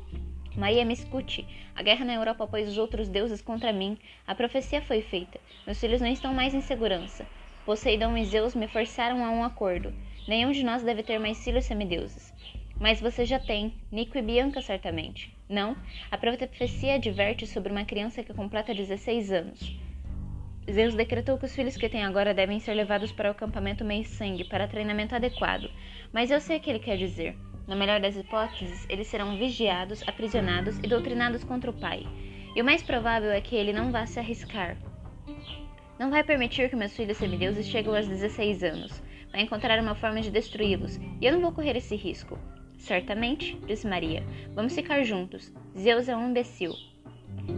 Maria, 0.56 0.84
me 0.84 0.94
escute. 0.94 1.46
A 1.74 1.82
guerra 1.82 2.04
na 2.04 2.14
Europa 2.14 2.46
pôs 2.46 2.68
os 2.68 2.78
outros 2.78 3.08
deuses 3.08 3.42
contra 3.42 3.72
mim. 3.72 3.98
A 4.26 4.34
profecia 4.34 4.80
foi 4.80 5.02
feita. 5.02 5.38
Meus 5.66 5.78
filhos 5.78 6.00
não 6.00 6.08
estão 6.08 6.32
mais 6.32 6.54
em 6.54 6.60
segurança. 6.62 7.26
Poseidon 7.64 8.14
e 8.16 8.26
Zeus 8.26 8.54
me 8.54 8.68
forçaram 8.68 9.24
a 9.24 9.30
um 9.30 9.42
acordo. 9.42 9.94
Nenhum 10.28 10.52
de 10.52 10.62
nós 10.62 10.82
deve 10.82 11.02
ter 11.02 11.18
mais 11.18 11.42
filhos 11.42 11.64
semideuses. 11.64 12.32
Mas 12.78 13.00
você 13.00 13.24
já 13.24 13.38
tem, 13.38 13.74
Nico 13.90 14.18
e 14.18 14.22
Bianca 14.22 14.60
certamente. 14.60 15.34
Não, 15.48 15.74
a 16.10 16.18
profecia 16.18 16.96
adverte 16.96 17.46
sobre 17.46 17.72
uma 17.72 17.84
criança 17.84 18.22
que 18.22 18.34
completa 18.34 18.74
16 18.74 19.32
anos. 19.32 19.78
Zeus 20.70 20.94
decretou 20.94 21.38
que 21.38 21.46
os 21.46 21.54
filhos 21.54 21.76
que 21.76 21.88
tem 21.88 22.04
agora 22.04 22.34
devem 22.34 22.58
ser 22.60 22.74
levados 22.74 23.12
para 23.12 23.28
o 23.28 23.32
acampamento 23.32 23.84
meio-sangue 23.84 24.44
para 24.44 24.68
treinamento 24.68 25.14
adequado, 25.14 25.70
mas 26.12 26.30
eu 26.30 26.40
sei 26.40 26.58
o 26.58 26.60
que 26.60 26.68
ele 26.68 26.78
quer 26.78 26.98
dizer. 26.98 27.36
Na 27.66 27.74
melhor 27.74 27.98
das 27.98 28.16
hipóteses, 28.16 28.86
eles 28.90 29.06
serão 29.06 29.38
vigiados, 29.38 30.06
aprisionados 30.06 30.78
e 30.78 30.86
doutrinados 30.86 31.44
contra 31.44 31.70
o 31.70 31.74
pai. 31.74 32.06
E 32.54 32.60
o 32.60 32.64
mais 32.64 32.82
provável 32.82 33.30
é 33.30 33.40
que 33.40 33.56
ele 33.56 33.72
não 33.72 33.90
vá 33.90 34.04
se 34.04 34.18
arriscar. 34.18 34.76
Não 35.98 36.10
vai 36.10 36.24
permitir 36.24 36.68
que 36.68 36.74
meus 36.74 36.96
filhos 36.96 37.16
semideuses 37.16 37.66
cheguem 37.66 37.96
aos 37.96 38.08
16 38.08 38.64
anos. 38.64 39.02
Vai 39.30 39.42
encontrar 39.42 39.78
uma 39.78 39.94
forma 39.94 40.20
de 40.20 40.30
destruí-los, 40.30 40.96
e 40.96 41.26
eu 41.26 41.32
não 41.32 41.40
vou 41.40 41.52
correr 41.52 41.76
esse 41.76 41.94
risco. 41.94 42.38
Certamente, 42.78 43.56
disse 43.66 43.86
Maria. 43.86 44.24
Vamos 44.54 44.74
ficar 44.74 45.04
juntos. 45.04 45.52
Zeus 45.78 46.08
é 46.08 46.16
um 46.16 46.30
imbecil. 46.30 46.72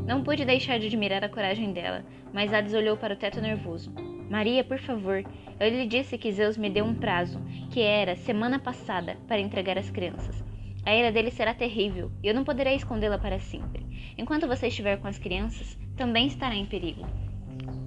Não 0.06 0.22
pude 0.22 0.44
deixar 0.44 0.78
de 0.78 0.86
admirar 0.86 1.24
a 1.24 1.28
coragem 1.28 1.72
dela, 1.72 2.04
mas 2.32 2.52
Hades 2.52 2.74
olhou 2.74 2.96
para 2.96 3.14
o 3.14 3.16
teto 3.16 3.40
nervoso. 3.40 3.90
Maria, 4.28 4.62
por 4.62 4.78
favor, 4.78 5.24
eu 5.58 5.70
lhe 5.70 5.86
disse 5.86 6.18
que 6.18 6.32
Zeus 6.32 6.58
me 6.58 6.68
deu 6.68 6.84
um 6.84 6.94
prazo, 6.94 7.40
que 7.70 7.80
era 7.80 8.16
semana 8.16 8.58
passada, 8.58 9.16
para 9.26 9.40
entregar 9.40 9.78
as 9.78 9.90
crianças. 9.90 10.44
A 10.84 10.94
ira 10.94 11.10
dele 11.10 11.30
será 11.30 11.54
terrível 11.54 12.12
e 12.22 12.28
eu 12.28 12.34
não 12.34 12.44
poderei 12.44 12.74
escondê-la 12.74 13.18
para 13.18 13.40
sempre. 13.40 13.84
Enquanto 14.18 14.46
você 14.46 14.68
estiver 14.68 14.98
com 14.98 15.08
as 15.08 15.18
crianças, 15.18 15.78
também 15.96 16.26
estará 16.26 16.54
em 16.54 16.66
perigo. 16.66 17.04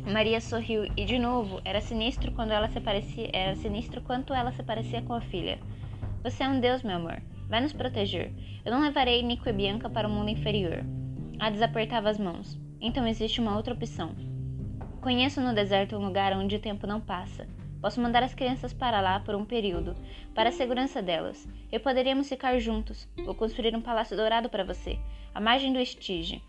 Maria 0.10 0.41
sorriu 0.41 0.91
e 0.98 1.06
de 1.06 1.19
novo 1.19 1.62
era 1.63 1.80
sinistro 1.80 2.32
quando 2.32 2.50
ela 2.50 2.67
se 2.67 2.82
parecia, 2.82 3.30
era 3.32 3.56
sinistro 3.56 4.02
quanto 4.02 4.34
ela 4.34 4.52
se 4.52 4.63
parecia 4.63 5.04
com 5.04 5.13
a 5.13 5.22
filha. 5.22 5.60
Você 6.24 6.43
é 6.43 6.50
um 6.50 6.60
deus, 6.60 6.82
meu 6.82 6.95
amor. 6.95 7.22
Vai 7.48 7.62
nos 7.62 7.74
proteger. 7.74 8.34
Eu 8.65 8.72
não 8.72 8.82
levarei 8.82 9.22
Nico 9.22 9.48
e 9.48 9.54
Bianca 9.54 9.88
para 9.88 10.08
o 10.08 10.12
mundo 10.12 10.32
inferior. 10.32 10.84
Hades 11.39 11.62
apertava 11.62 12.10
as 12.10 12.17
mãos. 12.17 12.60
Então 12.82 13.06
existe 13.06 13.39
uma 13.39 13.56
outra 13.56 13.76
opção. 13.76 14.15
Conheço 15.00 15.39
no 15.41 15.54
deserto 15.54 15.95
um 15.95 16.04
lugar 16.04 16.34
onde 16.34 16.56
o 16.56 16.60
tempo 16.60 16.88
não 16.88 17.00
passa. 17.00 17.48
Posso 17.80 18.02
mandar 18.02 18.24
as 18.24 18.34
crianças 18.34 18.74
para 18.74 19.00
lá 19.02 19.19
por 19.19 19.36
um 19.36 19.45
período, 19.45 19.95
para 20.34 20.50
a 20.50 20.52
segurança 20.52 21.04
delas. 21.04 21.48
E 21.72 21.78
poderíamos 21.78 22.28
ficar 22.28 22.58
juntos. 22.58 23.08
Vou 23.24 23.36
construir 23.36 23.76
um 23.76 23.82
palácio 23.82 24.17
dourado 24.17 24.50
para 24.50 24.63
você, 24.63 24.98
à 25.36 25.39
margem 25.39 25.72
do 25.72 25.80
Estige. 25.80 26.41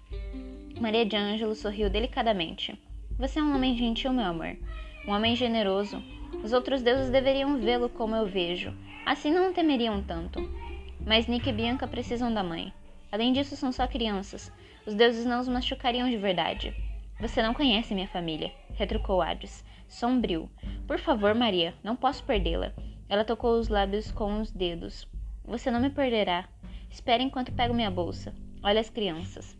Maria 0.81 1.05
de 1.05 1.15
Ângelo 1.15 1.55
sorriu 1.55 1.91
delicadamente. 1.91 2.90
Você 3.21 3.39
é 3.39 3.43
um 3.43 3.55
homem 3.55 3.77
gentil, 3.77 4.15
meu 4.15 4.25
amor. 4.25 4.57
Um 5.07 5.13
homem 5.13 5.37
generoso. 5.37 6.03
Os 6.43 6.55
outros 6.55 6.81
deuses 6.81 7.11
deveriam 7.11 7.61
vê-lo 7.61 7.91
como 7.91 8.17
eu 8.17 8.25
vejo. 8.25 8.75
Assim 9.05 9.31
não 9.31 9.53
temeriam 9.53 10.03
tanto. 10.03 10.41
Mas 11.07 11.27
Nick 11.27 11.47
e 11.47 11.53
Bianca 11.53 11.87
precisam 11.87 12.33
da 12.33 12.43
mãe. 12.43 12.73
Além 13.13 13.35
disso, 13.35 13.55
são 13.57 13.71
só 13.73 13.87
crianças. 13.87 14.51
Os 14.87 14.95
deuses 14.95 15.27
não 15.27 15.39
os 15.39 15.49
machucariam 15.49 16.09
de 16.09 16.17
verdade. 16.17 16.75
Você 17.21 17.43
não 17.43 17.53
conhece 17.53 17.95
minha 17.95 18.09
família, 18.09 18.55
retrucou 18.73 19.21
Hades, 19.21 19.63
sombrio. 19.87 20.49
Por 20.87 20.99
favor, 20.99 21.35
Maria, 21.35 21.75
não 21.85 21.97
posso 21.97 22.25
perdê-la. 22.25 22.73
Ela 23.07 23.23
tocou 23.23 23.59
os 23.59 23.69
lábios 23.69 24.11
com 24.11 24.41
os 24.41 24.51
dedos. 24.51 25.07
Você 25.45 25.71
não 25.71 25.79
me 25.79 25.91
perderá. 25.91 26.49
Espere 26.89 27.23
enquanto 27.23 27.53
pego 27.53 27.75
minha 27.75 27.91
bolsa. 27.91 28.35
Olha 28.63 28.81
as 28.81 28.89
crianças. 28.89 29.60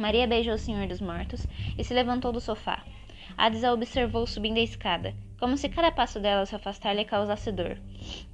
Maria 0.00 0.26
beijou 0.26 0.54
o 0.54 0.58
Senhor 0.58 0.86
dos 0.86 0.98
Mortos 0.98 1.46
e 1.76 1.84
se 1.84 1.92
levantou 1.92 2.32
do 2.32 2.40
sofá. 2.40 2.82
Hades 3.36 3.62
a 3.62 3.72
observou 3.72 4.26
subindo 4.26 4.56
a 4.56 4.62
escada, 4.62 5.14
como 5.38 5.58
se 5.58 5.68
cada 5.68 5.92
passo 5.92 6.18
dela 6.18 6.46
se 6.46 6.56
afastar 6.56 6.94
lhe 6.94 7.04
causasse 7.04 7.52
dor. 7.52 7.76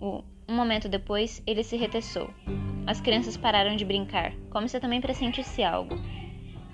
Um 0.00 0.22
momento 0.48 0.88
depois, 0.88 1.42
ele 1.44 1.64
se 1.64 1.76
reteçou. 1.76 2.30
As 2.86 3.00
crianças 3.00 3.36
pararam 3.36 3.74
de 3.74 3.84
brincar, 3.84 4.32
como 4.48 4.68
se 4.68 4.78
também 4.78 5.00
pressentisse 5.00 5.64
algo. 5.64 5.96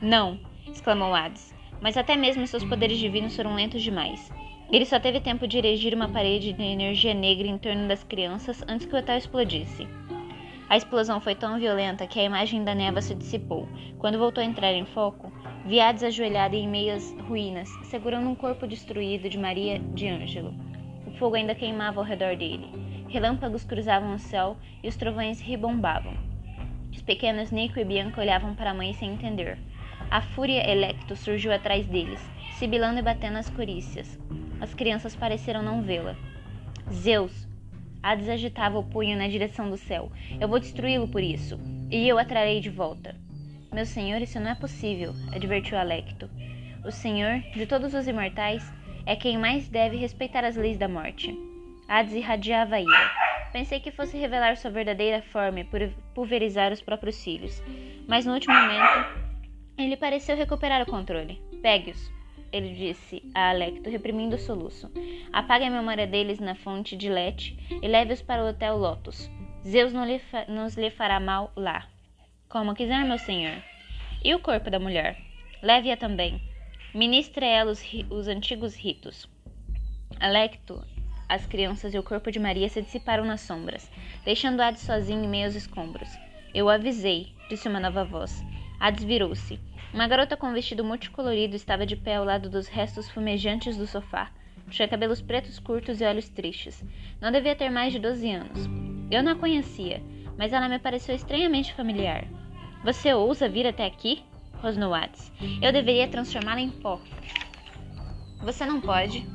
Não! 0.01 0.39
exclamou 0.71 1.15
Hades. 1.15 1.55
Mas 1.81 1.97
até 1.97 2.15
mesmo 2.15 2.47
seus 2.47 2.63
poderes 2.63 2.99
divinos 2.99 3.35
foram 3.35 3.55
lentos 3.55 3.83
demais. 3.83 4.31
Ele 4.71 4.85
só 4.85 5.01
teve 5.01 5.21
tempo 5.21 5.49
de 5.49 5.57
erigir 5.57 5.95
uma 5.95 6.09
parede 6.11 6.53
de 6.53 6.63
energia 6.63 7.15
negra 7.15 7.49
em 7.49 7.57
torno 7.57 7.89
das 7.89 8.05
crianças 8.05 8.63
antes 8.69 8.87
que 8.87 8.95
o 8.95 8.99
hotel 8.99 9.17
explodisse. 9.17 9.89
A 10.73 10.77
explosão 10.79 11.21
foi 11.21 11.35
tão 11.35 11.59
violenta 11.59 12.07
que 12.07 12.19
a 12.19 12.25
imagem 12.25 12.65
da 12.65 12.75
neva 12.75 13.03
se 13.03 13.15
dissipou. 13.15 13.69
Quando 13.99 14.19
voltou 14.19 14.43
a 14.43 14.47
entrar 14.47 14.73
em 14.73 14.87
foco, 14.87 15.31
Viades 15.67 16.03
ajoelhada 16.03 16.57
em 16.57 16.67
meias 16.67 17.15
ruínas, 17.29 17.69
segurando 17.85 18.27
um 18.27 18.35
corpo 18.35 18.67
destruído 18.67 19.29
de 19.29 19.39
Maria 19.39 19.79
de 19.79 20.09
Ângelo. 20.09 20.55
O 21.07 21.11
fogo 21.11 21.37
ainda 21.37 21.55
queimava 21.55 22.01
ao 22.01 22.07
redor 22.07 22.37
dele. 22.37 22.71
Relâmpagos 23.11 23.65
cruzavam 23.65 24.15
o 24.15 24.19
céu 24.19 24.57
e 24.83 24.89
os 24.89 24.97
trovões 24.97 25.43
ribombavam. 25.43 26.15
Os 26.91 27.03
pequenos 27.03 27.51
Nico 27.51 27.79
e 27.79 27.85
Bianca 27.85 28.23
olhavam 28.23 28.55
para 28.55 28.71
a 28.71 28.75
mãe 28.75 28.95
sem 28.95 29.13
entender. 29.13 29.59
A 30.11 30.23
fúria 30.23 30.67
Electo 30.67 31.15
surgiu 31.15 31.53
atrás 31.53 31.87
deles, 31.87 32.27
sibilando 32.55 32.99
e 32.99 33.03
batendo 33.03 33.37
as 33.37 33.51
corícias. 33.51 34.19
As 34.59 34.73
crianças 34.73 35.15
pareceram 35.15 35.63
não 35.63 35.83
vê-la. 35.83 36.17
Zeus! 36.91 37.52
Hades 38.03 38.29
agitava 38.29 38.79
o 38.79 38.85
punho 38.85 39.17
na 39.17 39.29
direção 39.29 39.71
do 39.71 39.77
céu. 39.77 40.11
Eu 40.41 40.49
vou 40.49 40.59
destruí-lo 40.59 41.07
por 41.07 41.23
isso, 41.23 41.59
e 41.91 42.09
eu 42.09 42.19
atrarei 42.19 42.61
de 42.61 42.69
volta. 42.69 43.15
Meu 43.73 43.87
senhor, 43.87 44.21
isso 44.21 44.41
não 44.41 44.51
é 44.51 44.55
possível, 44.55 45.15
advertiu 45.33 45.79
Alecto. 45.79 46.29
O 46.85 46.91
senhor, 46.91 47.41
de 47.55 47.65
todos 47.65 47.95
os 47.95 48.09
imortais, 48.09 48.63
é 49.07 49.15
quem 49.15 49.39
mais 49.39 49.69
deve 49.69 49.97
respeitar 49.97 50.45
as 50.45 50.57
leis 50.57 50.77
da 50.77 50.89
morte. 50.89 51.33
Hades 51.89 52.13
irradiava 52.15 52.81
ira. 52.81 53.11
Pensei 53.53 53.79
que 53.81 53.91
fosse 53.91 54.17
revelar 54.17 54.57
sua 54.57 54.71
verdadeira 54.71 55.23
forma 55.23 55.61
e 55.61 55.69
pulverizar 56.15 56.73
os 56.73 56.81
próprios 56.81 57.23
filhos. 57.23 57.63
Mas 58.09 58.27
no 58.27 58.33
último 58.33 58.55
momento, 58.55 59.23
ele 59.79 59.97
pareceu 59.97 60.37
recuperar 60.37 60.83
o 60.83 60.91
controle. 60.91 61.41
Pegue-os, 61.63 62.11
ele 62.53 62.75
disse 62.75 63.23
a 63.35 63.51
Alecto, 63.51 63.89
reprimindo 63.89 64.37
o 64.37 64.39
soluço. 64.39 64.91
Apague 65.33 65.65
a 65.65 65.71
memória 65.71 66.07
deles 66.07 66.39
na 66.39 66.55
fonte 66.55 66.95
de 66.95 67.09
Lete 67.09 67.57
e 67.71 67.89
leve-os 67.89 68.21
para 68.21 68.45
o 68.45 68.49
Hotel 68.49 68.77
Lotus. 68.77 69.31
Zeus 69.67 69.93
não 69.93 70.05
lhe 70.05 70.21
nos 70.49 70.77
lhe 70.77 70.91
fará 70.91 71.19
mal 71.19 71.51
lá. 71.57 71.89
Como 72.49 72.75
quiser, 72.75 73.05
meu 73.05 73.19
senhor. 73.19 73.63
E 74.23 74.35
o 74.35 74.41
corpo 74.41 74.71
da 74.71 74.79
mulher? 74.79 75.17
Leve-a 75.63 75.97
também. 75.97 76.41
Ministre 76.95 77.45
a 77.45 77.49
ela 77.49 77.73
os, 77.73 77.83
os 78.11 78.29
antigos 78.29 78.77
ritos. 78.77 79.27
Alecto, 80.21 80.85
as 81.29 81.47
crianças 81.47 81.95
e 81.95 81.99
o 81.99 82.03
corpo 82.03 82.31
de 82.31 82.39
Maria 82.39 82.69
se 82.69 82.83
dissiparam 82.83 83.25
nas 83.25 83.41
sombras, 83.41 83.91
deixando 84.23 84.61
Hades 84.61 84.83
sozinho 84.83 85.25
em 85.25 85.29
meio 85.29 85.47
aos 85.47 85.55
escombros. 85.55 86.11
Eu 86.53 86.69
avisei, 86.69 87.33
disse 87.49 87.67
uma 87.67 87.81
nova 87.81 88.05
voz. 88.05 88.45
Hades 88.79 89.03
virou-se. 89.05 89.59
Uma 89.93 90.09
garota 90.09 90.39
com 90.39 90.47
um 90.47 90.55
vestido 90.55 90.83
multicolorido 90.83 91.55
estava 91.55 91.85
de 91.85 91.97
pé 91.97 92.17
ao 92.17 92.25
lado 92.25 92.49
dos 92.49 92.67
restos 92.67 93.11
fumejantes 93.11 93.77
do 93.77 93.87
sofá. 93.87 94.31
Tinha 94.71 94.89
cabelos 94.89 95.21
pretos 95.21 95.59
curtos 95.59 96.01
e 96.01 96.05
olhos 96.05 96.31
tristes. 96.31 96.83
Não 97.21 97.31
devia 97.31 97.55
ter 97.55 97.69
mais 97.69 97.93
de 97.93 97.99
doze 97.99 98.31
anos. 98.31 98.67
Eu 99.11 99.23
não 99.23 99.33
a 99.33 99.37
conhecia, 99.37 100.03
mas 100.39 100.55
ela 100.55 100.67
me 100.67 100.79
pareceu 100.79 101.15
estranhamente 101.15 101.75
familiar. 101.75 102.25
Você 102.83 103.13
ousa 103.13 103.51
vir 103.51 103.67
até 103.67 103.85
aqui? 103.85 104.23
rosnou 104.63 104.95
Hades. 104.95 105.31
Eu 105.61 105.71
deveria 105.71 106.09
transformá-la 106.09 106.63
em 106.63 106.71
pó. 106.71 106.99
Você 108.41 108.65
não 108.65 108.81
pode. 108.81 109.27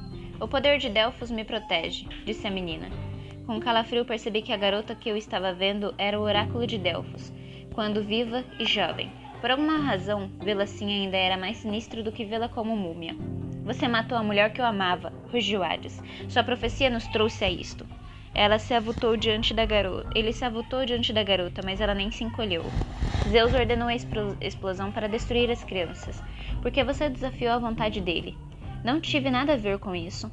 O 0.42 0.48
poder 0.48 0.80
de 0.80 0.90
Delfos 0.90 1.30
me 1.30 1.44
protege, 1.44 2.08
disse 2.26 2.48
a 2.48 2.52
menina. 2.52 2.90
Com 3.46 3.60
calafrio 3.60 4.06
percebi 4.06 4.42
que 4.42 4.52
a 4.52 4.58
garota 4.58 4.96
que 4.96 5.08
eu 5.08 5.16
estava 5.16 5.54
vendo 5.54 5.94
era 6.00 6.20
o 6.20 6.24
oráculo 6.24 6.66
de 6.66 6.80
Delfos, 6.80 7.32
quando 7.76 8.04
viva 8.04 8.44
e 8.60 8.66
jovem. 8.66 9.12
Por 9.40 9.52
alguma 9.52 9.78
razão, 9.78 10.32
vê-la 10.42 10.64
assim 10.64 10.92
ainda 10.92 11.16
era 11.16 11.38
mais 11.38 11.58
sinistro 11.58 12.04
do 12.04 12.12
que 12.12 12.26
vê-la 12.26 12.50
como 12.50 12.76
múmia. 12.76 13.16
Você 13.64 13.88
matou 13.88 14.18
a 14.18 14.24
mulher 14.24 14.52
que 14.52 14.60
eu 14.60 14.66
amava, 14.66 15.14
rugiu 15.32 15.64
Hades. 15.64 16.02
Sua 16.28 16.44
profecia 16.44 16.90
nos 16.90 17.06
trouxe 17.08 17.46
a 17.46 17.50
isto. 17.50 17.86
Ela 18.34 18.58
se 18.58 18.74
avultou 18.74 19.16
diante 19.16 19.54
da 19.54 19.66
garota. 19.66 20.10
Ele 20.16 20.34
se 20.34 20.44
avultou 20.44 20.86
diante 20.86 21.14
da 21.14 21.24
garota, 21.24 21.62
mas 21.64 21.82
ela 21.82 21.94
nem 21.94 22.10
se 22.10 22.24
encolheu. 22.24 22.64
Zeus 23.30 23.54
ordenou 23.54 23.88
a 23.88 23.96
explosão 24.42 24.92
para 24.92 25.08
destruir 25.08 25.52
as 25.52 25.64
crianças, 25.64 26.24
porque 26.62 26.84
você 26.84 27.10
desafiou 27.10 27.54
a 27.54 27.60
vontade 27.60 28.00
dele. 28.02 28.38
Não 28.84 29.02
tive 29.02 29.30
nada 29.30 29.54
a 29.54 29.58
ver 29.58 29.80
com 29.80 29.96
isso. 29.96 30.32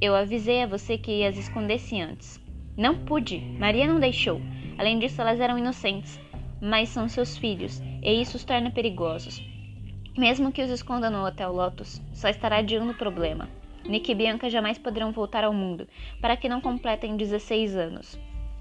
Eu 0.00 0.14
avisei 0.14 0.62
a 0.62 0.66
você 0.66 0.98
que 0.98 1.24
as 1.24 1.38
escondesse 1.38 2.00
antes. 2.00 2.40
Não 2.76 2.98
pude. 2.98 3.38
Maria 3.58 3.86
não 3.86 4.00
deixou. 4.00 4.40
Além 4.76 4.98
disso, 4.98 5.20
elas 5.20 5.38
eram 5.38 5.58
inocentes. 5.58 6.20
Mas 6.64 6.90
são 6.90 7.08
seus 7.08 7.36
filhos, 7.36 7.82
e 8.00 8.22
isso 8.22 8.36
os 8.36 8.44
torna 8.44 8.70
perigosos. 8.70 9.42
Mesmo 10.16 10.52
que 10.52 10.62
os 10.62 10.70
esconda 10.70 11.10
no 11.10 11.26
Hotel 11.26 11.52
Lotus, 11.52 12.00
só 12.12 12.28
estará 12.28 12.58
adiando 12.58 12.92
o 12.92 12.96
problema. 12.96 13.48
Nick 13.84 14.12
e 14.12 14.14
Bianca 14.14 14.48
jamais 14.48 14.78
poderão 14.78 15.10
voltar 15.10 15.42
ao 15.42 15.52
mundo, 15.52 15.88
para 16.20 16.36
que 16.36 16.48
não 16.48 16.60
completem 16.60 17.16
16 17.16 17.74
anos. 17.74 18.16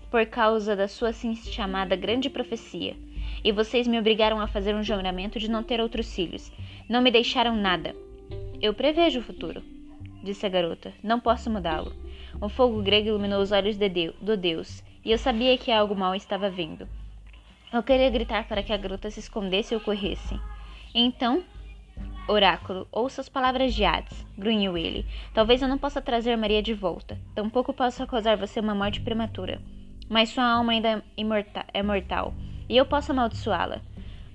Por 0.09 0.25
causa 0.25 0.75
da 0.75 0.87
sua 0.87 1.09
assim 1.09 1.35
chamada 1.35 1.95
grande 1.95 2.27
profecia. 2.27 2.95
E 3.43 3.51
vocês 3.51 3.87
me 3.87 3.99
obrigaram 3.99 4.41
a 4.41 4.47
fazer 4.47 4.73
um 4.73 4.81
juramento 4.81 5.37
de 5.37 5.47
não 5.47 5.61
ter 5.61 5.79
outros 5.79 6.11
filhos. 6.11 6.51
Não 6.89 7.03
me 7.03 7.11
deixaram 7.11 7.55
nada. 7.55 7.95
Eu 8.59 8.73
prevejo 8.73 9.19
o 9.19 9.23
futuro, 9.23 9.61
disse 10.23 10.43
a 10.43 10.49
garota. 10.49 10.91
Não 11.03 11.19
posso 11.19 11.51
mudá-lo. 11.51 11.93
Um 12.41 12.49
fogo 12.49 12.81
grego 12.81 13.09
iluminou 13.09 13.43
os 13.43 13.51
olhos 13.51 13.77
de 13.77 13.87
Deus, 13.87 14.15
do 14.19 14.35
Deus, 14.35 14.83
e 15.05 15.11
eu 15.11 15.19
sabia 15.19 15.55
que 15.55 15.71
algo 15.71 15.95
mal 15.95 16.15
estava 16.15 16.49
vindo. 16.49 16.87
Eu 17.73 17.81
queria 17.81 18.09
gritar 18.09 18.47
para 18.47 18.61
que 18.61 18.73
a 18.73 18.77
garota 18.77 19.09
se 19.09 19.19
escondesse 19.19 19.73
ou 19.73 19.79
corresse. 19.79 20.39
Então, 20.93 21.43
Oráculo, 22.27 22.87
ouça 22.91 23.21
as 23.21 23.29
palavras 23.29 23.73
de 23.73 23.83
Hades, 23.83 24.25
grunhiu 24.37 24.77
ele. 24.77 25.05
Talvez 25.33 25.61
eu 25.61 25.67
não 25.67 25.77
possa 25.77 26.01
trazer 26.01 26.35
Maria 26.37 26.61
de 26.61 26.73
volta. 26.73 27.17
Tampouco 27.33 27.73
posso 27.73 28.05
causar 28.05 28.37
você 28.37 28.59
uma 28.59 28.75
morte 28.75 29.01
prematura. 29.01 29.61
Mas 30.09 30.29
sua 30.29 30.43
alma 30.43 30.73
ainda 30.73 31.03
é 31.73 31.83
mortal, 31.83 32.33
e 32.69 32.77
eu 32.77 32.85
posso 32.85 33.11
amaldiçoá-la. 33.11 33.81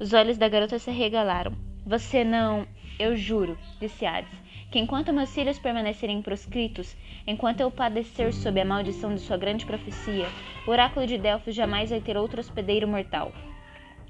Os 0.00 0.12
olhos 0.12 0.36
da 0.36 0.48
garota 0.48 0.78
se 0.78 0.90
regalaram. 0.90 1.52
Você 1.86 2.24
não. 2.24 2.66
Eu 2.98 3.16
juro, 3.16 3.58
disse 3.78 4.06
Hades, 4.06 4.32
que 4.70 4.78
enquanto 4.78 5.12
meus 5.12 5.32
filhos 5.32 5.58
permanecerem 5.58 6.20
proscritos, 6.22 6.96
enquanto 7.26 7.60
eu 7.60 7.70
padecer 7.70 8.32
sob 8.32 8.60
a 8.60 8.64
maldição 8.64 9.14
de 9.14 9.20
sua 9.20 9.36
grande 9.36 9.64
profecia, 9.64 10.26
o 10.66 10.70
oráculo 10.70 11.06
de 11.06 11.16
Delfos 11.16 11.54
jamais 11.54 11.90
vai 11.90 12.00
ter 12.00 12.16
outro 12.16 12.40
hospedeiro 12.40 12.88
mortal. 12.88 13.32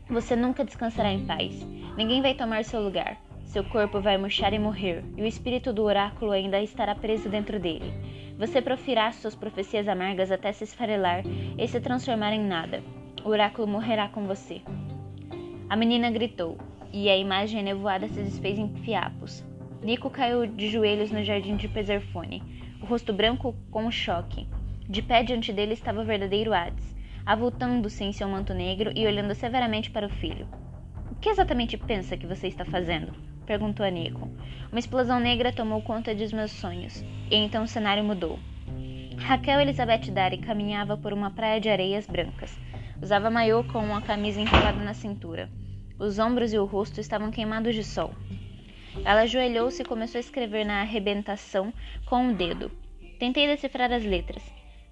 Você 0.09 0.37
nunca 0.37 0.65
descansará 0.65 1.13
em 1.13 1.27
paz. 1.27 1.67
Ninguém 1.97 2.23
vai 2.23 2.35
tomar 2.35 2.65
seu 2.65 2.81
lugar. 2.81 3.21
Seu 3.45 3.65
corpo 3.65 4.01
vai 4.01 4.17
murchar 4.19 4.53
e 4.53 4.59
morrer, 4.59 5.05
e 5.17 5.23
o 5.23 5.27
espírito 5.27 5.73
do 5.73 5.85
oráculo 5.85 6.33
ainda 6.33 6.61
estará 6.61 6.95
preso 6.95 7.29
dentro 7.29 7.61
dele. 7.61 7.93
Você 8.39 8.61
profirá 8.61 9.11
suas 9.13 9.35
profecias 9.35 9.89
amargas 9.89 10.31
até 10.31 10.53
se 10.53 10.65
esfarelar 10.65 11.23
e 11.57 11.67
se 11.67 11.81
transformar 11.81 12.33
em 12.33 12.45
nada. 12.45 12.83
O 13.25 13.29
oráculo 13.31 13.67
morrerá 13.67 14.09
com 14.09 14.27
você. 14.27 14.61
A 15.69 15.77
menina 15.77 16.11
gritou, 16.11 16.59
e 16.93 17.09
a 17.09 17.17
imagem 17.17 17.63
nevoada 17.63 18.09
se 18.09 18.23
desfez 18.23 18.59
em 18.59 18.69
fiapos. 18.85 19.45
Nico 19.87 20.11
caiu 20.11 20.49
de 20.49 20.69
joelhos 20.69 21.13
no 21.13 21.23
jardim 21.23 21.55
de 21.55 21.69
Peserfone, 21.69 22.43
o 22.83 22.87
rosto 22.87 23.13
branco 23.13 23.55
com 23.71 23.89
choque. 23.89 24.49
De 24.89 25.01
pé 25.01 25.23
diante 25.23 25.53
dele 25.53 25.75
estava 25.75 26.01
o 26.01 26.05
verdadeiro 26.05 26.53
Hades 26.53 26.97
avultando-se 27.25 28.03
em 28.03 28.13
seu 28.13 28.29
manto 28.29 28.53
negro 28.53 28.91
e 28.97 29.07
olhando 29.07 29.33
severamente 29.33 29.89
para 29.93 30.09
o 30.09 30.11
filho. 30.11 30.49
O 31.09 31.15
que 31.15 31.29
exatamente 31.29 31.77
pensa 31.77 32.17
que 32.17 32.27
você 32.27 32.49
está 32.49 32.65
fazendo? 32.65 33.13
perguntou 33.47 33.87
a 33.87 33.91
Nico. 33.91 34.29
Uma 34.73 34.81
explosão 34.81 35.21
negra 35.21 35.53
tomou 35.53 35.81
conta 35.81 36.13
dos 36.13 36.33
meus 36.33 36.51
sonhos, 36.51 37.05
e 37.31 37.37
então 37.37 37.63
o 37.63 37.69
cenário 37.69 38.03
mudou. 38.03 38.41
Raquel 39.19 39.61
Elizabeth 39.61 40.11
Dari 40.11 40.39
caminhava 40.39 40.97
por 40.97 41.13
uma 41.13 41.31
praia 41.31 41.61
de 41.61 41.69
areias 41.69 42.09
brancas. 42.09 42.59
Usava 43.01 43.31
maiô 43.31 43.63
com 43.63 43.79
uma 43.79 44.03
camisa 44.03 44.41
enrolada 44.41 44.83
na 44.83 44.95
cintura. 44.95 45.49
Os 45.97 46.19
ombros 46.19 46.53
e 46.53 46.59
o 46.59 46.65
rosto 46.65 47.01
estavam 47.01 47.31
queimados 47.31 47.73
de 47.73 47.85
sol. 47.85 48.13
Ela 49.05 49.23
ajoelhou-se 49.23 49.83
e 49.83 49.85
começou 49.85 50.19
a 50.19 50.21
escrever 50.21 50.65
na 50.65 50.81
arrebentação 50.81 51.73
com 52.05 52.25
um 52.25 52.33
dedo. 52.33 52.71
Tentei 53.19 53.47
decifrar 53.47 53.93
as 53.93 54.05
letras. 54.05 54.43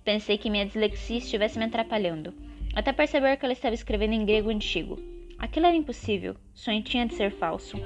Pensei 0.04 0.36
que 0.38 0.50
minha 0.50 0.66
dislexia 0.66 1.18
estivesse 1.18 1.58
me 1.58 1.64
atrapalhando, 1.64 2.34
até 2.74 2.92
perceber 2.92 3.36
que 3.36 3.44
ela 3.44 3.52
estava 3.52 3.74
escrevendo 3.74 4.12
em 4.12 4.24
grego 4.24 4.50
antigo. 4.50 4.98
Aquilo 5.38 5.66
era 5.66 5.76
impossível, 5.76 6.36
sonho 6.52 6.82
tinha 6.82 7.06
de 7.06 7.14
ser 7.14 7.30
falso. 7.30 7.76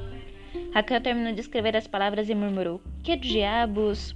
Raquel 0.72 1.00
terminou 1.00 1.33
de 1.33 1.40
escrever 1.40 1.76
as 1.76 1.87
palavras 1.87 2.28
e 2.28 2.35
murmurou: 2.35 2.81
Que 3.02 3.16
diabos? 3.16 4.14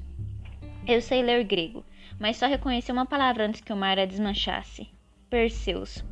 Eu 0.87 1.01
sei 1.01 1.23
ler 1.23 1.45
grego, 1.45 1.85
mas 2.19 2.37
só 2.37 2.47
reconheci 2.47 2.91
uma 2.91 3.07
palavra 3.07 3.47
antes 3.47 3.61
que 3.61 3.73
o 3.73 3.77
mar 3.77 3.99
a 3.99 4.05
desmanchasse: 4.05 4.89
Perseus. 5.31 6.05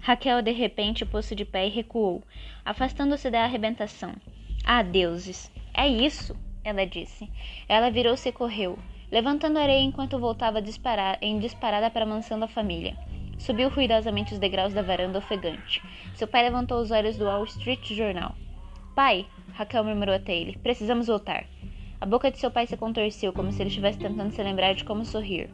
Raquel 0.00 0.42
de 0.42 0.52
repente 0.52 1.04
pôs-se 1.04 1.34
de 1.34 1.44
pé 1.44 1.66
e 1.66 1.70
recuou, 1.70 2.22
afastando-se 2.64 3.30
da 3.30 3.44
arrebentação. 3.44 4.14
Ah, 4.64 4.82
deuses! 4.82 5.50
É 5.74 5.86
isso! 5.88 6.36
Ela 6.62 6.86
disse. 6.86 7.30
Ela 7.68 7.90
virou-se 7.90 8.28
e 8.28 8.32
correu 8.32 8.78
levantando 9.10 9.58
areia 9.58 9.82
enquanto 9.82 10.18
voltava 10.18 10.62
disparar, 10.62 11.18
em 11.20 11.38
disparada 11.38 11.90
para 11.90 12.04
a 12.04 12.08
mansão 12.08 12.38
da 12.38 12.46
família. 12.46 12.96
Subiu 13.38 13.68
ruidosamente 13.68 14.32
os 14.32 14.38
degraus 14.38 14.72
da 14.72 14.82
varanda 14.82 15.18
ofegante. 15.18 15.82
Seu 16.14 16.28
pai 16.28 16.44
levantou 16.44 16.80
os 16.80 16.90
olhos 16.90 17.16
do 17.16 17.24
Wall 17.24 17.44
Street 17.44 17.92
Journal. 17.92 18.34
Pai, 18.94 19.26
Raquel 19.54 19.82
murmurou 19.82 20.14
até 20.14 20.36
ele, 20.36 20.58
precisamos 20.58 21.06
voltar. 21.06 21.44
A 22.00 22.06
boca 22.06 22.30
de 22.30 22.38
seu 22.38 22.50
pai 22.50 22.66
se 22.66 22.76
contorceu, 22.76 23.32
como 23.32 23.50
se 23.50 23.62
ele 23.62 23.68
estivesse 23.68 23.98
tentando 23.98 24.30
se 24.30 24.42
lembrar 24.42 24.74
de 24.74 24.84
como 24.84 25.04
sorrir. 25.04 25.50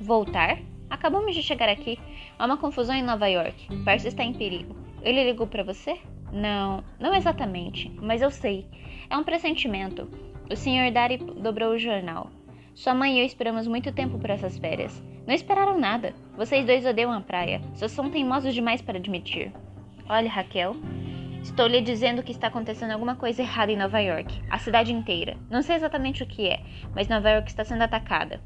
Voltar? 0.00 0.58
Acabamos 0.90 1.34
de 1.34 1.42
chegar 1.42 1.68
aqui. 1.68 1.98
Há 2.38 2.46
uma 2.46 2.56
confusão 2.56 2.94
em 2.94 3.02
Nova 3.02 3.26
York. 3.28 3.68
Percy 3.84 4.08
está 4.08 4.24
em 4.24 4.32
perigo. 4.32 4.76
Ele 5.02 5.24
ligou 5.24 5.46
para 5.46 5.62
você? 5.62 5.98
Não, 6.32 6.84
não 6.98 7.14
exatamente, 7.14 7.90
mas 8.00 8.22
eu 8.22 8.30
sei. 8.30 8.66
É 9.08 9.16
um 9.16 9.24
pressentimento. 9.24 10.08
O 10.50 10.56
Sr. 10.56 10.92
Dari 10.92 11.16
dobrou 11.16 11.72
o 11.72 11.78
jornal. 11.78 12.30
Sua 12.74 12.94
mãe 12.94 13.16
e 13.16 13.20
eu 13.20 13.26
esperamos 13.26 13.66
muito 13.66 13.92
tempo 13.92 14.18
por 14.18 14.30
essas 14.30 14.56
férias. 14.58 15.02
Não 15.26 15.34
esperaram 15.34 15.78
nada. 15.78 16.14
Vocês 16.36 16.64
dois 16.64 16.86
odeiam 16.86 17.12
a 17.12 17.20
praia. 17.20 17.60
Só 17.74 17.88
são 17.88 18.10
teimosos 18.10 18.54
demais 18.54 18.80
para 18.80 18.98
admitir. 18.98 19.52
Olha, 20.08 20.30
Raquel. 20.30 20.76
Estou 21.42 21.66
lhe 21.66 21.80
dizendo 21.80 22.22
que 22.22 22.32
está 22.32 22.48
acontecendo 22.48 22.92
alguma 22.92 23.14
coisa 23.16 23.42
errada 23.42 23.72
em 23.72 23.76
Nova 23.76 24.00
York. 24.00 24.42
A 24.50 24.58
cidade 24.58 24.92
inteira. 24.92 25.36
Não 25.50 25.62
sei 25.62 25.76
exatamente 25.76 26.22
o 26.22 26.26
que 26.26 26.48
é, 26.48 26.60
mas 26.94 27.08
Nova 27.08 27.30
York 27.30 27.48
está 27.48 27.64
sendo 27.64 27.82
atacada. 27.82 28.40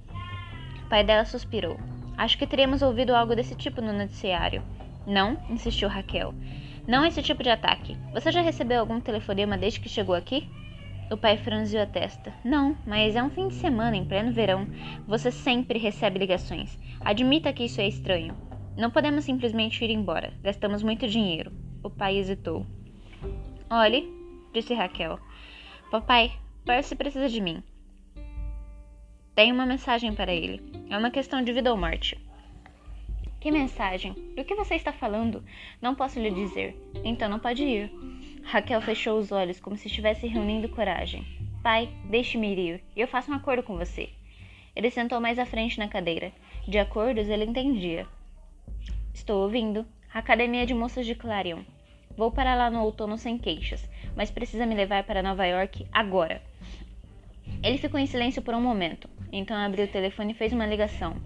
O 0.84 0.88
pai 0.88 1.04
dela 1.04 1.24
suspirou. 1.24 1.78
Acho 2.16 2.38
que 2.38 2.46
teríamos 2.46 2.82
ouvido 2.82 3.14
algo 3.14 3.34
desse 3.34 3.54
tipo 3.54 3.80
no 3.80 3.92
noticiário. 3.92 4.62
Não, 5.06 5.36
insistiu 5.50 5.88
Raquel. 5.88 6.34
Não 6.86 7.04
esse 7.04 7.22
tipo 7.22 7.42
de 7.42 7.48
ataque. 7.48 7.96
Você 8.12 8.32
já 8.32 8.40
recebeu 8.40 8.80
algum 8.80 9.00
telefonema 9.00 9.56
desde 9.56 9.78
que 9.80 9.88
chegou 9.88 10.14
aqui? 10.14 10.48
O 11.10 11.16
pai 11.16 11.36
franziu 11.36 11.80
a 11.80 11.86
testa. 11.86 12.32
Não, 12.44 12.76
mas 12.86 13.14
é 13.14 13.22
um 13.22 13.30
fim 13.30 13.46
de 13.48 13.54
semana 13.54 13.96
em 13.96 14.04
pleno 14.04 14.32
verão. 14.32 14.66
Você 15.06 15.30
sempre 15.30 15.78
recebe 15.78 16.18
ligações. 16.18 16.76
Admita 17.00 17.52
que 17.52 17.64
isso 17.64 17.80
é 17.80 17.86
estranho. 17.86 18.36
Não 18.76 18.90
podemos 18.90 19.24
simplesmente 19.24 19.84
ir 19.84 19.90
embora. 19.90 20.32
Gastamos 20.42 20.82
muito 20.82 21.06
dinheiro. 21.06 21.52
O 21.84 21.90
pai 21.90 22.16
hesitou. 22.16 22.66
Olhe, 23.70 24.08
disse 24.52 24.74
Raquel. 24.74 25.20
Papai, 25.90 26.32
Percy 26.64 26.96
precisa 26.96 27.28
de 27.28 27.40
mim. 27.40 27.62
Tenho 29.34 29.54
uma 29.54 29.66
mensagem 29.66 30.14
para 30.14 30.32
ele. 30.32 30.60
É 30.90 30.98
uma 30.98 31.10
questão 31.10 31.42
de 31.42 31.52
vida 31.52 31.70
ou 31.70 31.76
morte. 31.76 32.18
Que 33.42 33.50
mensagem? 33.50 34.12
Do 34.36 34.44
que 34.44 34.54
você 34.54 34.76
está 34.76 34.92
falando? 34.92 35.42
Não 35.80 35.96
posso 35.96 36.20
lhe 36.20 36.30
dizer. 36.30 36.80
Então 37.02 37.28
não 37.28 37.40
pode 37.40 37.64
ir. 37.64 37.92
Raquel 38.44 38.80
fechou 38.80 39.18
os 39.18 39.32
olhos 39.32 39.58
como 39.58 39.76
se 39.76 39.88
estivesse 39.88 40.28
reunindo 40.28 40.68
coragem. 40.68 41.26
Pai, 41.60 41.88
deixe-me 42.04 42.54
ir. 42.54 42.84
Eu 42.94 43.08
faço 43.08 43.32
um 43.32 43.34
acordo 43.34 43.64
com 43.64 43.76
você. 43.76 44.10
Ele 44.76 44.92
sentou 44.92 45.20
mais 45.20 45.40
à 45.40 45.44
frente 45.44 45.76
na 45.76 45.88
cadeira. 45.88 46.30
De 46.68 46.78
acordos, 46.78 47.28
ele 47.28 47.44
entendia. 47.44 48.06
Estou 49.12 49.42
ouvindo. 49.42 49.84
Academia 50.14 50.64
de 50.64 50.72
Moças 50.72 51.04
de 51.04 51.16
Clarion. 51.16 51.64
Vou 52.16 52.30
para 52.30 52.54
lá 52.54 52.70
no 52.70 52.84
outono 52.84 53.18
sem 53.18 53.36
queixas, 53.38 53.90
mas 54.14 54.30
precisa 54.30 54.66
me 54.66 54.76
levar 54.76 55.02
para 55.02 55.20
Nova 55.20 55.44
York 55.44 55.84
agora. 55.90 56.40
Ele 57.60 57.76
ficou 57.76 57.98
em 57.98 58.06
silêncio 58.06 58.40
por 58.40 58.54
um 58.54 58.62
momento. 58.62 59.10
Então 59.32 59.56
abriu 59.56 59.86
o 59.86 59.88
telefone 59.88 60.30
e 60.30 60.36
fez 60.36 60.52
uma 60.52 60.64
ligação. 60.64 61.16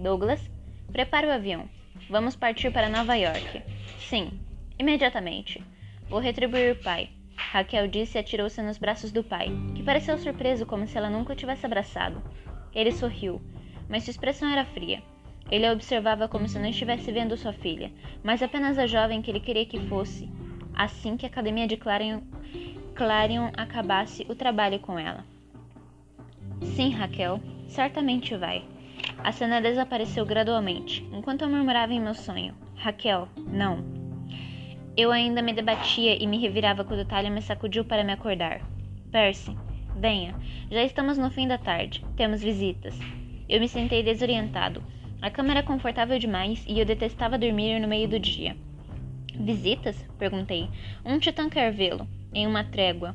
Douglas? 0.00 0.50
Prepare 0.92 1.26
o 1.26 1.32
avião. 1.32 1.68
Vamos 2.08 2.34
partir 2.34 2.72
para 2.72 2.88
Nova 2.88 3.14
York. 3.14 3.62
Sim, 3.98 4.40
imediatamente. 4.78 5.62
Vou 6.08 6.18
retribuir 6.18 6.72
o 6.72 6.82
pai. 6.82 7.10
Raquel 7.36 7.86
disse 7.86 8.18
e 8.18 8.20
atirou-se 8.20 8.60
nos 8.60 8.76
braços 8.76 9.12
do 9.12 9.22
pai, 9.22 9.48
que 9.74 9.82
pareceu 9.84 10.18
surpreso 10.18 10.66
como 10.66 10.86
se 10.86 10.98
ela 10.98 11.08
nunca 11.08 11.32
o 11.32 11.36
tivesse 11.36 11.64
abraçado. 11.64 12.20
Ele 12.74 12.90
sorriu, 12.90 13.40
mas 13.88 14.02
sua 14.02 14.10
expressão 14.10 14.48
era 14.50 14.64
fria. 14.64 15.00
Ele 15.50 15.66
a 15.66 15.72
observava 15.72 16.28
como 16.28 16.48
se 16.48 16.58
não 16.58 16.68
estivesse 16.68 17.10
vendo 17.12 17.36
sua 17.36 17.52
filha, 17.52 17.92
mas 18.22 18.42
apenas 18.42 18.76
a 18.76 18.86
jovem 18.86 19.22
que 19.22 19.30
ele 19.30 19.40
queria 19.40 19.66
que 19.66 19.80
fosse, 19.88 20.28
assim 20.74 21.16
que 21.16 21.24
a 21.24 21.28
academia 21.28 21.66
de 21.66 21.76
Clarion, 21.76 22.20
Clarion 22.94 23.50
acabasse 23.56 24.26
o 24.28 24.34
trabalho 24.34 24.78
com 24.80 24.98
ela. 24.98 25.24
Sim, 26.76 26.90
Raquel, 26.90 27.40
certamente 27.68 28.36
vai. 28.36 28.64
A 29.22 29.32
cena 29.32 29.60
desapareceu 29.60 30.24
gradualmente, 30.24 31.06
enquanto 31.12 31.42
eu 31.42 31.48
murmurava 31.48 31.92
em 31.92 32.00
meu 32.00 32.14
sonho: 32.14 32.54
Raquel, 32.76 33.28
não. 33.36 33.84
Eu 34.96 35.12
ainda 35.12 35.42
me 35.42 35.52
debatia 35.52 36.20
e 36.20 36.26
me 36.26 36.38
revirava 36.38 36.84
quando 36.84 37.04
Talia 37.04 37.30
me 37.30 37.42
sacudiu 37.42 37.84
para 37.84 38.02
me 38.02 38.12
acordar. 38.12 38.60
Percy, 39.12 39.56
venha. 39.96 40.34
Já 40.70 40.82
estamos 40.82 41.18
no 41.18 41.30
fim 41.30 41.46
da 41.46 41.58
tarde. 41.58 42.04
Temos 42.16 42.42
visitas. 42.42 42.98
Eu 43.48 43.60
me 43.60 43.68
sentei 43.68 44.02
desorientado. 44.02 44.82
A 45.20 45.30
cama 45.30 45.50
era 45.50 45.62
confortável 45.62 46.18
demais 46.18 46.64
e 46.66 46.78
eu 46.78 46.86
detestava 46.86 47.38
dormir 47.38 47.78
no 47.78 47.88
meio 47.88 48.08
do 48.08 48.18
dia. 48.18 48.56
Visitas? 49.34 50.02
perguntei. 50.18 50.68
Um 51.04 51.18
titã 51.18 51.48
quer 51.48 51.70
vê-lo, 51.72 52.08
em 52.32 52.46
uma 52.46 52.64
trégua. 52.64 53.14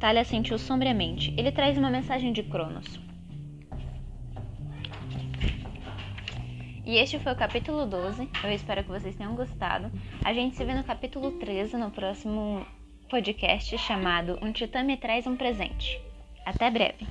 Talia 0.00 0.24
sentiu 0.24 0.58
sombriamente. 0.58 1.32
Ele 1.36 1.52
traz 1.52 1.78
uma 1.78 1.90
mensagem 1.90 2.32
de 2.32 2.42
Cronos. 2.42 3.05
E 6.86 6.98
este 6.98 7.18
foi 7.18 7.32
o 7.32 7.36
capítulo 7.36 7.84
12. 7.84 8.28
Eu 8.44 8.52
espero 8.52 8.84
que 8.84 8.88
vocês 8.88 9.16
tenham 9.16 9.34
gostado. 9.34 9.90
A 10.24 10.32
gente 10.32 10.54
se 10.54 10.64
vê 10.64 10.72
no 10.72 10.84
capítulo 10.84 11.32
13 11.32 11.76
no 11.76 11.90
próximo 11.90 12.64
podcast 13.10 13.76
chamado 13.76 14.38
Um 14.40 14.52
Titã 14.52 14.84
me 14.84 14.96
traz 14.96 15.26
um 15.26 15.36
presente. 15.36 16.00
Até 16.46 16.70
breve! 16.70 17.04